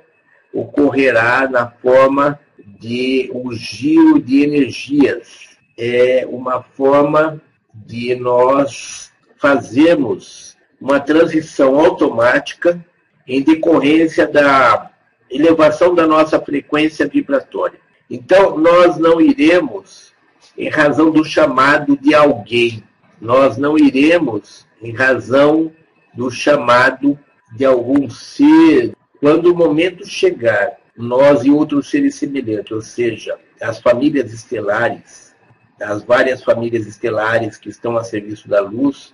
[0.54, 2.40] ocorrerá na forma
[2.80, 5.58] de um giro de energias.
[5.78, 7.42] É uma forma
[7.74, 12.84] de nós fazermos uma transição automática
[13.28, 14.92] em decorrência da
[15.30, 17.80] elevação da nossa frequência vibratória.
[18.10, 20.12] Então, nós não iremos
[20.58, 22.84] em razão do chamado de alguém,
[23.22, 25.72] nós não iremos em razão
[26.14, 27.18] do chamado
[27.56, 28.94] de algum ser.
[29.20, 35.36] Quando o momento chegar, nós e outros seres semelhantes, ou seja, as famílias estelares,
[35.82, 39.14] as várias famílias estelares que estão a serviço da luz,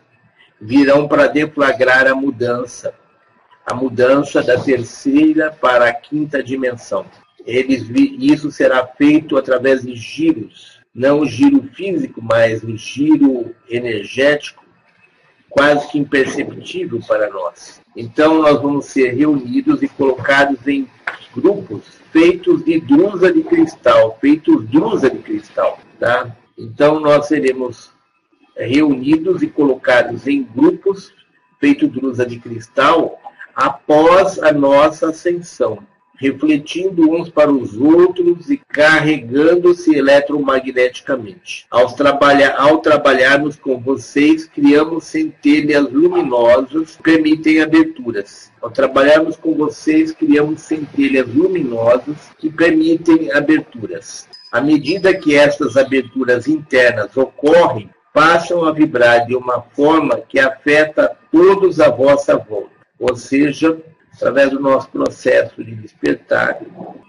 [0.60, 2.94] virão para deflagrar a mudança
[3.68, 7.06] a mudança da terceira para a quinta dimensão.
[7.46, 7.86] Eles,
[8.18, 10.80] isso será feito através de giros.
[10.96, 14.64] não o giro físico, mas o giro energético,
[15.58, 17.82] quase que imperceptível para nós.
[17.96, 20.88] Então, nós vamos ser reunidos e colocados em
[21.34, 26.32] grupos feitos de drusa de cristal, feitos drusa de cristal, tá?
[26.56, 27.92] Então, nós seremos
[28.56, 31.12] reunidos e colocados em grupos
[31.60, 33.20] feitos drusa de cristal
[33.56, 35.80] após a nossa ascensão
[36.18, 41.66] refletindo uns para os outros e carregando-se eletromagneticamente.
[41.70, 41.88] Ao,
[42.58, 48.52] ao trabalharmos com vocês, criamos centelhas luminosas que permitem aberturas.
[48.62, 54.28] Ao trabalharmos com vocês, criamos centelhas luminosas que permitem aberturas.
[54.52, 61.16] À medida que estas aberturas internas ocorrem, passam a vibrar de uma forma que afeta
[61.32, 62.72] todos à vossa volta.
[63.00, 63.78] Ou seja,
[64.18, 66.60] através do nosso processo de despertar,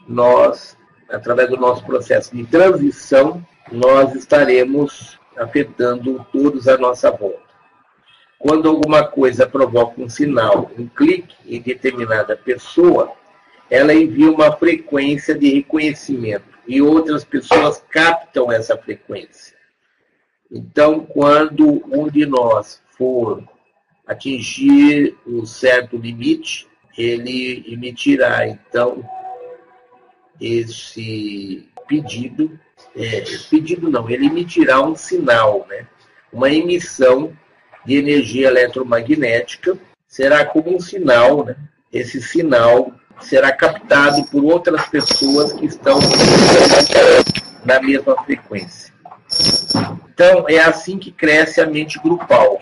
[0.07, 0.77] nós,
[1.09, 3.43] através do nosso processo de transição,
[3.73, 7.49] nós estaremos afetando todos à nossa volta.
[8.39, 13.11] Quando alguma coisa provoca um sinal, um clique em determinada pessoa,
[13.71, 19.57] ela envia uma frequência de reconhecimento e outras pessoas captam essa frequência.
[20.53, 23.43] Então, quando um de nós for
[24.07, 26.69] atingir um certo limite,
[26.99, 29.09] ele emitirá então
[30.41, 32.59] esse pedido,
[32.97, 35.87] é, pedido não, ele emitirá um sinal, né?
[36.33, 37.33] uma emissão
[37.87, 41.57] de energia eletromagnética, será como um sinal, né?
[41.93, 45.99] esse sinal será captado por outras pessoas que estão
[47.65, 48.93] na mesma frequência.
[50.13, 52.61] Então, é assim que cresce a mente grupal.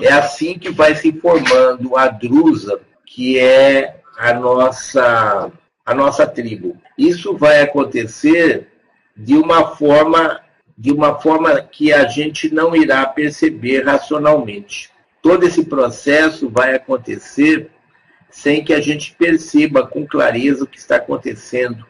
[0.00, 2.80] É assim que vai se formando a drusa
[3.14, 5.52] que é a nossa,
[5.84, 6.80] a nossa tribo.
[6.96, 8.68] Isso vai acontecer
[9.14, 10.40] de uma forma
[10.78, 14.90] de uma forma que a gente não irá perceber racionalmente.
[15.20, 17.70] Todo esse processo vai acontecer
[18.30, 21.86] sem que a gente perceba com clareza o que está acontecendo,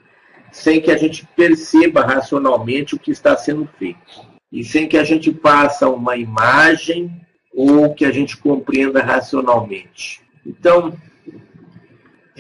[0.50, 5.04] sem que a gente perceba racionalmente o que está sendo feito, e sem que a
[5.04, 10.20] gente faça uma imagem ou que a gente compreenda racionalmente.
[10.44, 10.92] Então,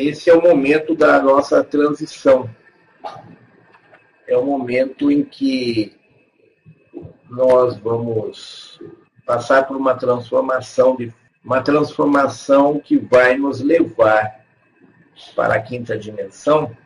[0.08, 2.48] esse é o momento da nossa transição.
[4.26, 5.96] É o momento em que
[7.28, 8.80] nós vamos
[9.24, 11.12] passar por uma transformação de
[11.44, 14.44] uma transformação que vai nos levar
[15.34, 16.76] para a quinta dimensão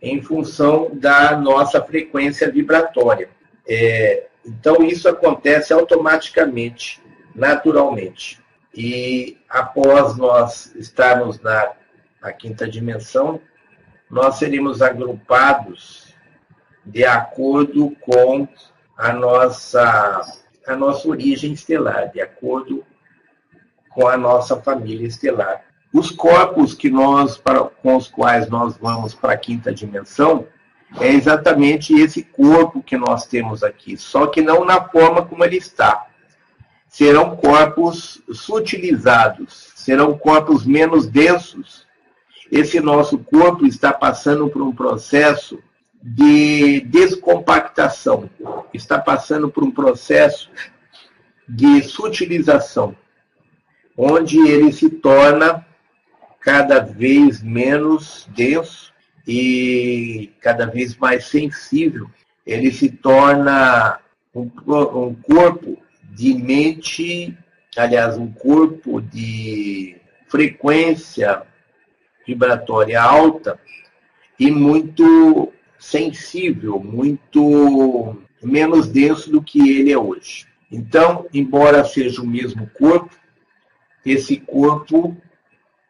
[0.00, 3.28] em função da nossa frequência vibratória.
[3.68, 7.02] É, então isso acontece automaticamente,
[7.34, 8.42] naturalmente.
[8.74, 11.72] E após nós estarmos na
[12.24, 13.38] a quinta dimensão,
[14.10, 16.14] nós seríamos agrupados
[16.84, 18.48] de acordo com
[18.96, 20.22] a nossa,
[20.66, 22.82] a nossa origem estelar, de acordo
[23.90, 25.64] com a nossa família estelar.
[25.92, 30.46] Os corpos que nós, para, com os quais nós vamos para a quinta dimensão,
[31.00, 35.56] é exatamente esse corpo que nós temos aqui, só que não na forma como ele
[35.56, 36.06] está.
[36.88, 41.84] Serão corpos sutilizados, serão corpos menos densos,
[42.50, 45.58] esse nosso corpo está passando por um processo
[46.02, 48.28] de descompactação,
[48.72, 50.50] está passando por um processo
[51.48, 52.94] de sutilização,
[53.96, 55.66] onde ele se torna
[56.40, 58.92] cada vez menos denso
[59.26, 62.10] e cada vez mais sensível.
[62.46, 63.98] Ele se torna
[64.34, 65.78] um, um corpo
[66.12, 67.34] de mente,
[67.74, 69.96] aliás, um corpo de
[70.28, 71.42] frequência
[72.26, 73.58] vibratória alta
[74.38, 80.46] e muito sensível, muito menos denso do que ele é hoje.
[80.70, 83.10] Então, embora seja o mesmo corpo,
[84.04, 85.16] esse corpo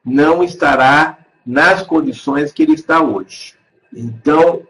[0.05, 3.55] não estará nas condições que ele está hoje.
[3.93, 4.63] Então,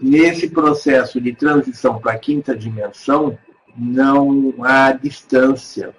[0.00, 3.38] nesse processo de transição para a quinta dimensão,
[3.76, 5.94] não há distância.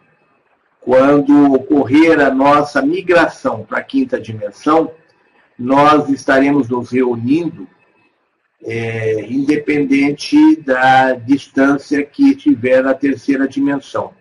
[0.80, 4.92] Quando ocorrer a nossa migração para a quinta dimensão,
[5.62, 7.68] nós estaremos nos reunindo
[8.64, 14.12] é, independente da distância que tiver na terceira dimensão.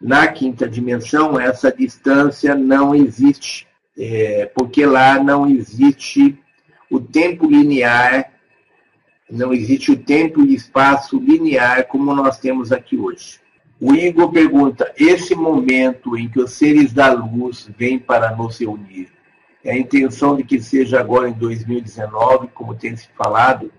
[0.00, 6.36] Na quinta dimensão, essa distância não existe, é, porque lá não existe
[6.90, 8.32] o tempo linear,
[9.30, 13.40] não existe o tempo e espaço linear como nós temos aqui hoje.
[13.80, 19.08] O Igor pergunta: esse momento em que os seres da luz vêm para nos reunir,
[19.70, 23.72] a intenção de que seja agora em 2019, como tem se falado,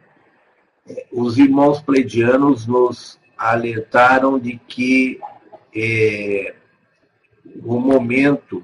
[1.11, 5.19] os irmãos pleidianos nos alertaram de que
[5.75, 6.55] é,
[7.63, 8.63] o momento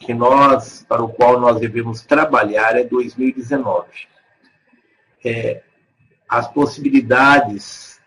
[0.00, 3.88] que nós, para o qual nós devemos trabalhar é 2019.
[5.24, 5.62] É,
[6.28, 8.00] as possibilidades,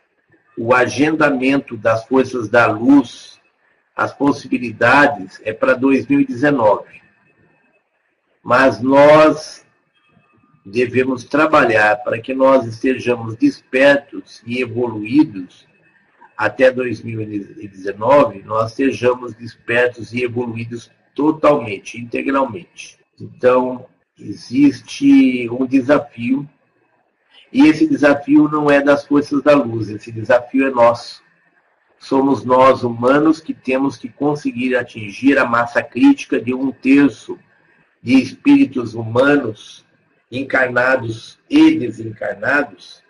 [0.58, 3.40] o agendamento das forças da luz,
[3.96, 7.02] as possibilidades é para 2019.
[8.48, 9.66] Mas nós
[10.66, 15.68] devemos trabalhar para que nós estejamos despertos e evoluídos
[16.38, 22.98] até 2019, nós estejamos despertos e evoluídos totalmente, integralmente.
[23.20, 23.86] Então,
[24.18, 26.50] existe um desafio,
[27.52, 31.22] e esse desafio não é das forças da luz, esse desafio é nosso.
[32.00, 37.38] Somos nós, humanos, que temos que conseguir atingir a massa crítica de um terço
[38.02, 39.86] de espíritos humanos,
[40.32, 43.04] encarnados e desencarnados,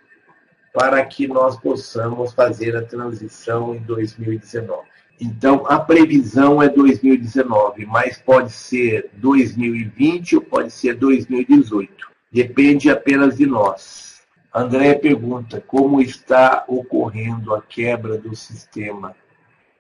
[0.74, 4.88] para que nós possamos fazer a transição em 2019.
[5.20, 11.92] Então, a previsão é 2019, mas pode ser 2020 ou pode ser 2018.
[12.32, 14.22] Depende apenas de nós.
[14.54, 19.16] André pergunta como está ocorrendo a quebra do sistema.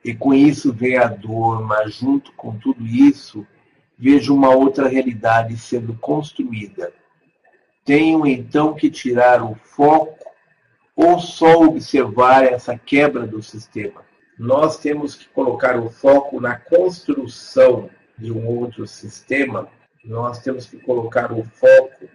[0.03, 3.45] E com isso vem a dor, mas junto com tudo isso,
[3.97, 6.93] vejo uma outra realidade sendo construída.
[7.83, 10.17] Tenho então que tirar o foco
[10.95, 17.89] ou só observar essa quebra do sistema nós temos que colocar o foco na construção
[18.17, 19.67] de um outro sistema,
[20.05, 22.07] nós temos que colocar o foco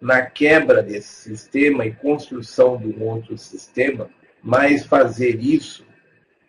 [0.00, 4.10] na quebra desse sistema e construção de um outro sistema,
[4.42, 5.86] mas fazer isso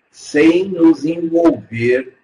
[0.09, 2.17] sem nos envolver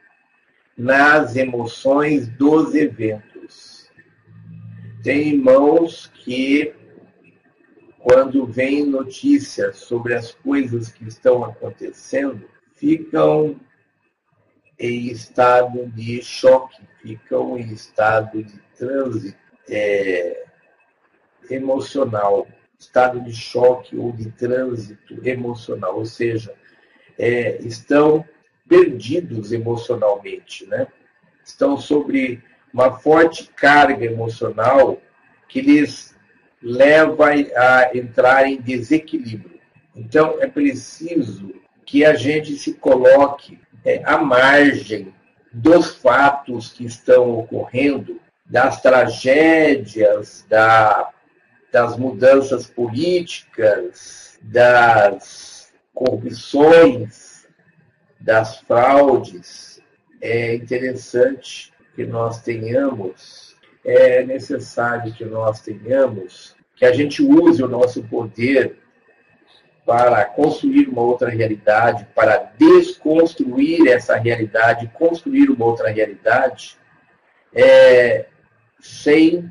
[0.77, 3.89] nas emoções dos eventos.
[5.01, 6.73] Tem irmãos que
[7.97, 13.59] quando vem notícias sobre as coisas que estão acontecendo, ficam
[14.79, 20.45] em estado de choque, ficam em estado de trânsito é,
[21.49, 22.47] emocional,
[22.77, 26.53] estado de choque ou de trânsito emocional, ou seja,
[27.17, 28.23] é, estão
[28.67, 30.87] perdidos emocionalmente, né?
[31.43, 32.43] estão sobre
[32.73, 35.01] uma forte carga emocional
[35.47, 36.15] que lhes
[36.61, 39.59] leva a entrar em desequilíbrio.
[39.95, 41.53] Então, é preciso
[41.85, 45.13] que a gente se coloque é, à margem
[45.51, 51.09] dos fatos que estão ocorrendo, das tragédias, da,
[51.71, 57.26] das mudanças políticas, das corrupções,
[58.19, 59.81] das fraudes.
[60.21, 63.47] É interessante que nós tenhamos
[63.87, 68.77] é necessário que nós tenhamos, que a gente use o nosso poder
[69.85, 76.77] para construir uma outra realidade, para desconstruir essa realidade, construir uma outra realidade,
[77.53, 78.25] é,
[78.81, 79.49] sem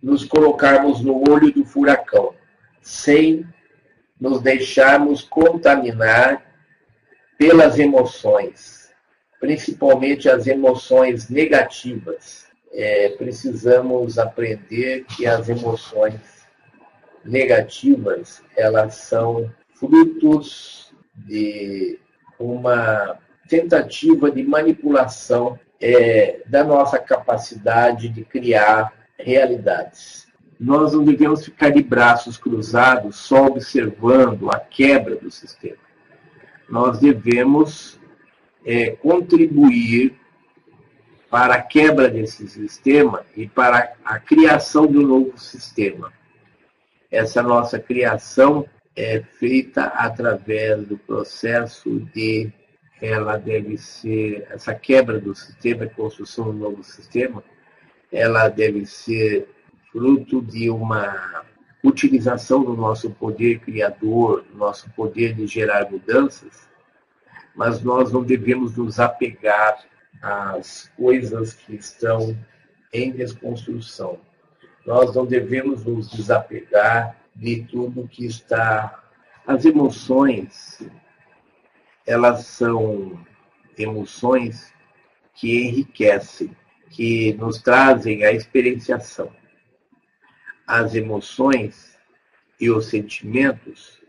[0.00, 2.32] nos colocarmos no olho do furacão,
[2.80, 3.44] sem
[4.20, 6.49] nos deixarmos contaminar
[7.40, 8.90] pelas emoções,
[9.40, 16.20] principalmente as emoções negativas é, precisamos aprender que as emoções
[17.24, 21.98] negativas elas são frutos de
[22.38, 30.28] uma tentativa de manipulação é, da nossa capacidade de criar realidades.
[30.60, 35.89] Nós não devemos ficar de braços cruzados só observando a quebra do sistema.
[36.70, 38.00] Nós devemos
[38.64, 40.14] é, contribuir
[41.28, 46.12] para a quebra desse sistema e para a criação de um novo sistema.
[47.10, 48.66] Essa nossa criação
[48.96, 52.52] é feita através do processo de
[53.00, 57.42] ela deve ser essa quebra do sistema, a construção de um novo sistema,
[58.12, 59.48] ela deve ser
[59.90, 61.44] fruto de uma
[61.82, 66.68] utilização do nosso poder criador, do nosso poder de gerar mudanças,
[67.54, 69.84] mas nós não devemos nos apegar
[70.20, 72.36] as coisas que estão
[72.92, 74.18] em desconstrução.
[74.86, 79.02] Nós não devemos nos desapegar de tudo que está.
[79.46, 80.82] As emoções,
[82.06, 83.18] elas são
[83.78, 84.72] emoções
[85.34, 86.54] que enriquecem,
[86.90, 89.30] que nos trazem a experienciação.
[90.72, 91.98] As emoções
[92.60, 94.00] e os sentimentos,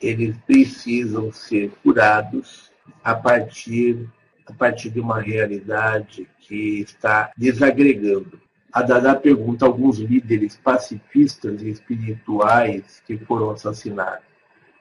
[0.00, 2.72] eles precisam ser curados
[3.04, 4.08] a partir
[4.46, 8.40] a partir de uma realidade que está desagregando.
[8.72, 14.24] a Dada pergunta alguns líderes pacifistas e espirituais que foram assassinados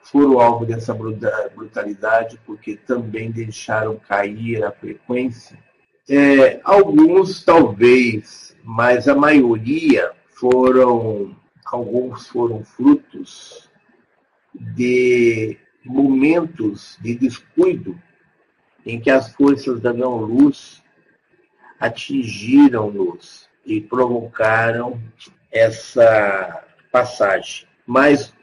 [0.04, 5.60] foram alvo dessa brutalidade porque também deixaram cair a frequência?
[6.10, 11.36] É, alguns, talvez, mas a maioria foram,
[11.66, 13.70] alguns foram frutos
[14.56, 18.00] de momentos de descuido
[18.86, 20.82] em que as forças da não-luz
[21.80, 25.02] atingiram-nos e provocaram
[25.52, 27.68] essa passagem.
[27.86, 28.34] Mas,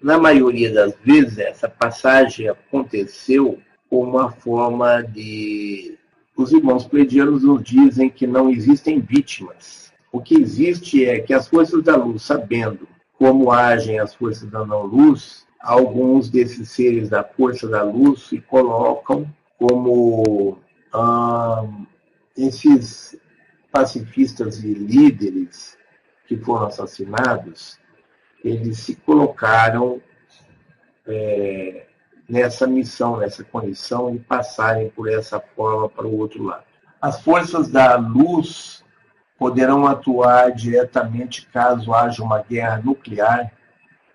[0.00, 5.96] na maioria das vezes, essa passagem aconteceu como uma forma de.
[6.36, 9.89] Os irmãos pleidianos nos dizem que não existem vítimas.
[10.12, 12.88] O que existe é que as forças da luz, sabendo
[13.18, 19.30] como agem as forças da não-luz, alguns desses seres da força da luz se colocam
[19.58, 20.58] como
[20.94, 21.86] hum,
[22.36, 23.20] esses
[23.70, 25.78] pacifistas e líderes
[26.26, 27.78] que foram assassinados,
[28.42, 30.00] eles se colocaram
[31.06, 31.86] é,
[32.28, 36.64] nessa missão, nessa condição de passarem por essa forma para o outro lado.
[37.00, 38.84] As forças da luz
[39.40, 43.50] poderão atuar diretamente caso haja uma guerra nuclear.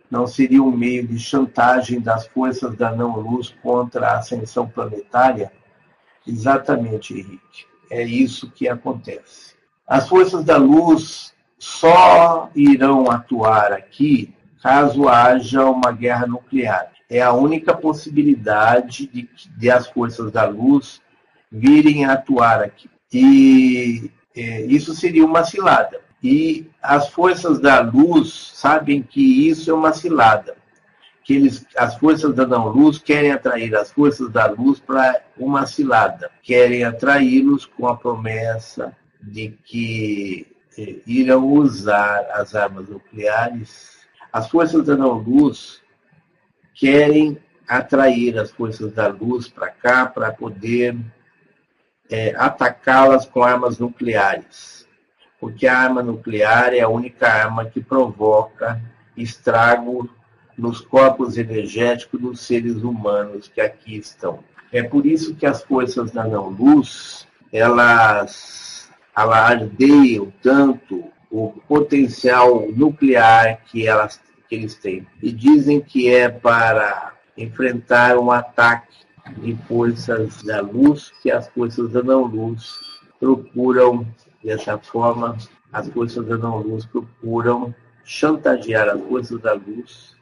[0.10, 5.52] Não seria um meio de chantagem das forças da não-luz contra a ascensão planetária?
[6.28, 7.66] Exatamente, Henrique.
[7.90, 9.56] É isso que acontece.
[9.88, 14.32] As forças da luz só irão atuar aqui
[14.62, 16.92] caso haja uma guerra nuclear.
[17.10, 19.28] É a única possibilidade de,
[19.58, 21.02] de as forças da luz
[21.52, 22.90] virem atuar aqui.
[23.12, 26.02] E é, isso seria uma cilada.
[26.22, 30.56] E as forças da luz sabem que isso é uma cilada.
[31.24, 36.30] Que eles, as forças da não-luz querem atrair as forças da luz para uma cilada.
[36.44, 40.48] Querem atraí-los com a promessa de que
[40.78, 43.96] eh, irão usar as armas nucleares,
[44.32, 45.82] as forças da não-luz
[46.74, 47.38] querem
[47.68, 50.96] atrair as forças da luz para cá para poder
[52.10, 54.88] é, atacá-las com armas nucleares.
[55.40, 58.82] Porque a arma nuclear é a única arma que provoca
[59.16, 60.10] estrago
[60.58, 64.40] nos corpos energéticos dos seres humanos que aqui estão.
[64.72, 73.88] É por isso que as forças da não-luz, elas alardeiam tanto o potencial nuclear que,
[73.88, 75.06] elas, que eles têm.
[75.22, 78.96] E dizem que é para enfrentar um ataque
[79.38, 82.74] de forças da luz que as forças da não-luz
[83.20, 84.06] procuram,
[84.44, 85.38] dessa forma,
[85.72, 87.74] as forças da não-luz procuram
[88.04, 90.16] chantagear as forças da luz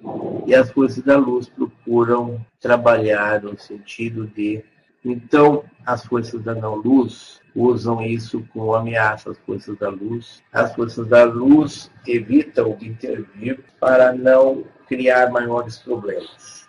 [0.48, 4.64] e as forças da luz procuram trabalhar no sentido de.
[5.06, 10.42] Então, as forças da não-luz usam isso como ameaça às forças da luz.
[10.54, 16.63] As forças da luz evitam intervir para não criar maiores problemas.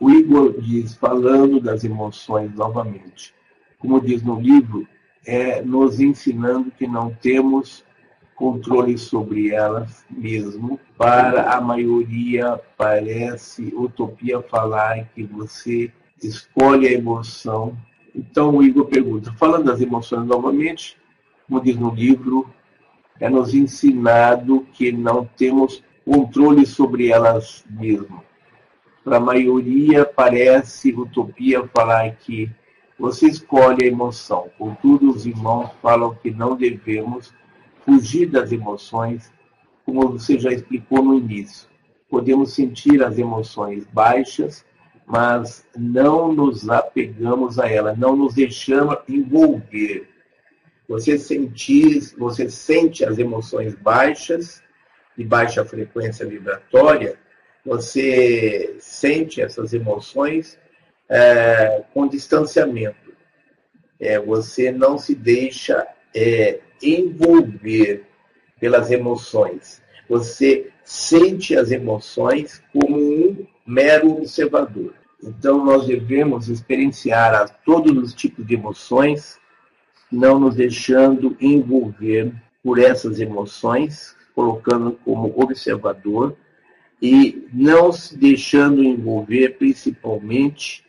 [0.00, 3.34] O Igor diz, falando das emoções novamente,
[3.78, 4.88] como diz no livro,
[5.24, 7.84] é nos ensinando que não temos
[8.34, 10.80] controle sobre elas mesmo.
[10.96, 17.76] Para a maioria, parece utopia falar que você escolhe a emoção
[18.14, 20.96] então o Igor pergunta, falando das emoções novamente,
[21.46, 22.48] como diz no livro,
[23.18, 28.20] é nos ensinado que não temos controle sobre elas mesmas.
[29.04, 32.50] Para a maioria parece utopia falar que
[32.98, 34.50] você escolhe a emoção.
[34.58, 37.32] Contudo, os irmãos falam que não devemos
[37.84, 39.32] fugir das emoções,
[39.84, 41.68] como você já explicou no início.
[42.08, 44.64] Podemos sentir as emoções baixas
[45.10, 50.08] mas não nos apegamos a ela, não nos deixamos envolver.
[50.88, 54.62] Você sentir, você sente as emoções baixas,
[55.18, 57.18] de baixa frequência vibratória,
[57.64, 60.58] você sente essas emoções
[61.08, 63.10] é, com distanciamento.
[63.98, 68.04] É, você não se deixa é, envolver
[68.58, 69.82] pelas emoções.
[70.08, 74.94] Você sente as emoções como um mero observador.
[75.22, 79.38] Então, nós devemos experienciar a todos os tipos de emoções,
[80.10, 82.32] não nos deixando envolver
[82.62, 86.36] por essas emoções, colocando como observador
[87.00, 90.84] e não se deixando envolver principalmente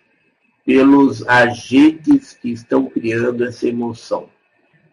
[0.65, 4.29] pelos agentes que estão criando essa emoção.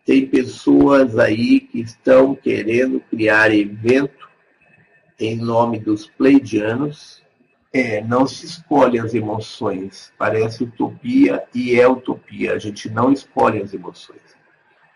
[0.05, 4.29] Tem pessoas aí que estão querendo criar evento
[5.19, 7.23] em nome dos pleidianos,
[7.73, 10.13] é, não se escolhe as emoções.
[10.17, 12.55] Parece utopia e é utopia.
[12.55, 14.23] A gente não escolhe as emoções.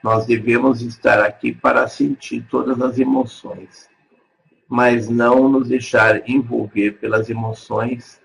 [0.03, 3.89] Nós devemos estar aqui para sentir todas as emoções,
[4.73, 8.19] mas não nos deixar envolver pelas emoções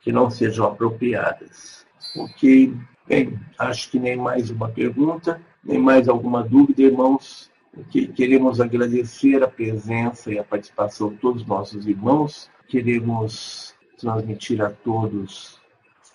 [0.00, 1.86] que não sejam apropriadas.
[2.16, 2.74] Ok,
[3.06, 7.52] bem, acho que nem mais uma pergunta, nem mais alguma dúvida, irmãos.
[7.88, 12.50] Que queremos agradecer a presença e a participação de todos os nossos irmãos.
[12.66, 15.60] Queremos transmitir a todos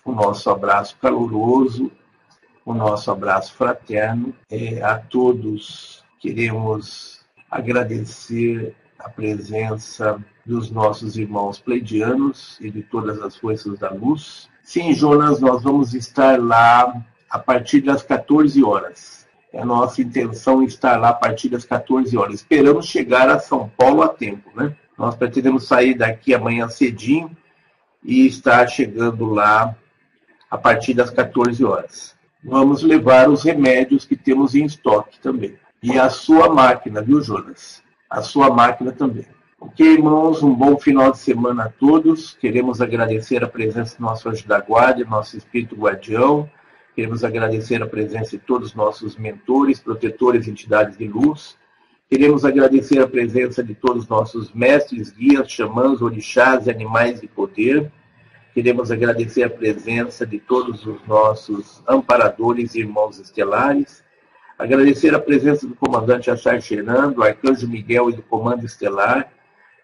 [0.04, 1.90] o nosso abraço caloroso,
[2.62, 4.34] o nosso abraço fraterno.
[4.50, 13.36] É, a todos queremos agradecer a presença dos nossos irmãos pleidianos e de todas as
[13.36, 14.48] forças da luz.
[14.62, 19.26] Sim, Jonas, nós vamos estar lá a partir das 14 horas.
[19.52, 22.34] É a nossa intenção estar lá a partir das 14 horas.
[22.34, 24.76] Esperamos chegar a São Paulo a tempo, né?
[24.96, 27.34] Nós pretendemos sair daqui amanhã cedinho
[28.02, 29.74] e estar chegando lá
[30.50, 32.14] a partir das 14 horas.
[32.42, 35.56] Vamos levar os remédios que temos em estoque também.
[35.82, 37.82] E a sua máquina, viu, Jonas?
[38.08, 39.26] A sua máquina também.
[39.60, 42.32] Ok, irmãos, um bom final de semana a todos.
[42.40, 46.48] Queremos agradecer a presença do nosso anjo da guarda, nosso espírito guardião.
[46.94, 51.58] Queremos agradecer a presença de todos os nossos mentores, protetores entidades de luz.
[52.08, 57.26] Queremos agradecer a presença de todos os nossos mestres, guias, xamãs, orixás e animais de
[57.26, 57.92] poder.
[58.54, 64.02] Queremos agradecer a presença de todos os nossos amparadores e irmãos estelares.
[64.58, 69.32] Agradecer a presença do comandante Achar Fernando, do Arcanjo Miguel e do Comando Estelar.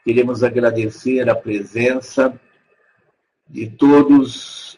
[0.05, 2.35] Queremos agradecer a presença
[3.49, 4.77] de todos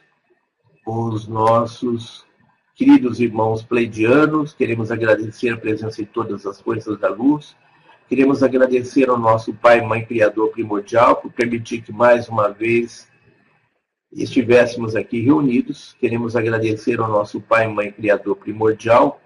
[0.84, 2.26] os nossos
[2.74, 4.52] queridos irmãos pleidianos.
[4.52, 7.56] Queremos agradecer a presença de todas as forças da luz.
[8.06, 13.08] Queremos agradecer ao nosso Pai Mãe Criador Primordial por permitir que mais uma vez
[14.12, 15.96] estivéssemos aqui reunidos.
[15.98, 19.22] Queremos agradecer ao nosso Pai Mãe Criador Primordial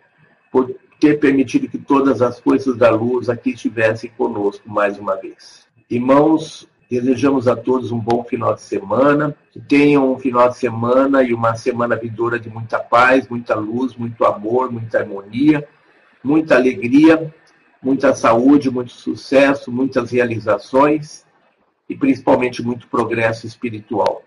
[0.51, 5.67] por ter permitido que todas as forças da luz aqui estivessem conosco mais uma vez.
[5.89, 11.23] Irmãos, desejamos a todos um bom final de semana, que tenham um final de semana
[11.23, 15.67] e uma semana vindoura de muita paz, muita luz, muito amor, muita harmonia,
[16.23, 17.33] muita alegria,
[17.83, 21.25] muita saúde, muito sucesso, muitas realizações
[21.89, 24.23] e principalmente muito progresso espiritual.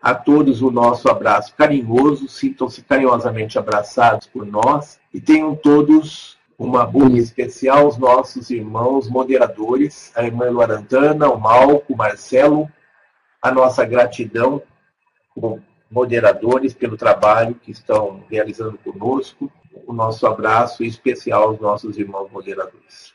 [0.00, 6.86] A todos o nosso abraço carinhoso, sintam-se carinhosamente abraçados por nós e tenham todos uma
[6.86, 12.70] boa especial aos nossos irmãos moderadores, a irmã Luarantana, o Malco, o Marcelo,
[13.42, 14.62] a nossa gratidão
[15.34, 19.50] como moderadores pelo trabalho que estão realizando conosco,
[19.86, 23.12] o nosso abraço especial aos nossos irmãos moderadores.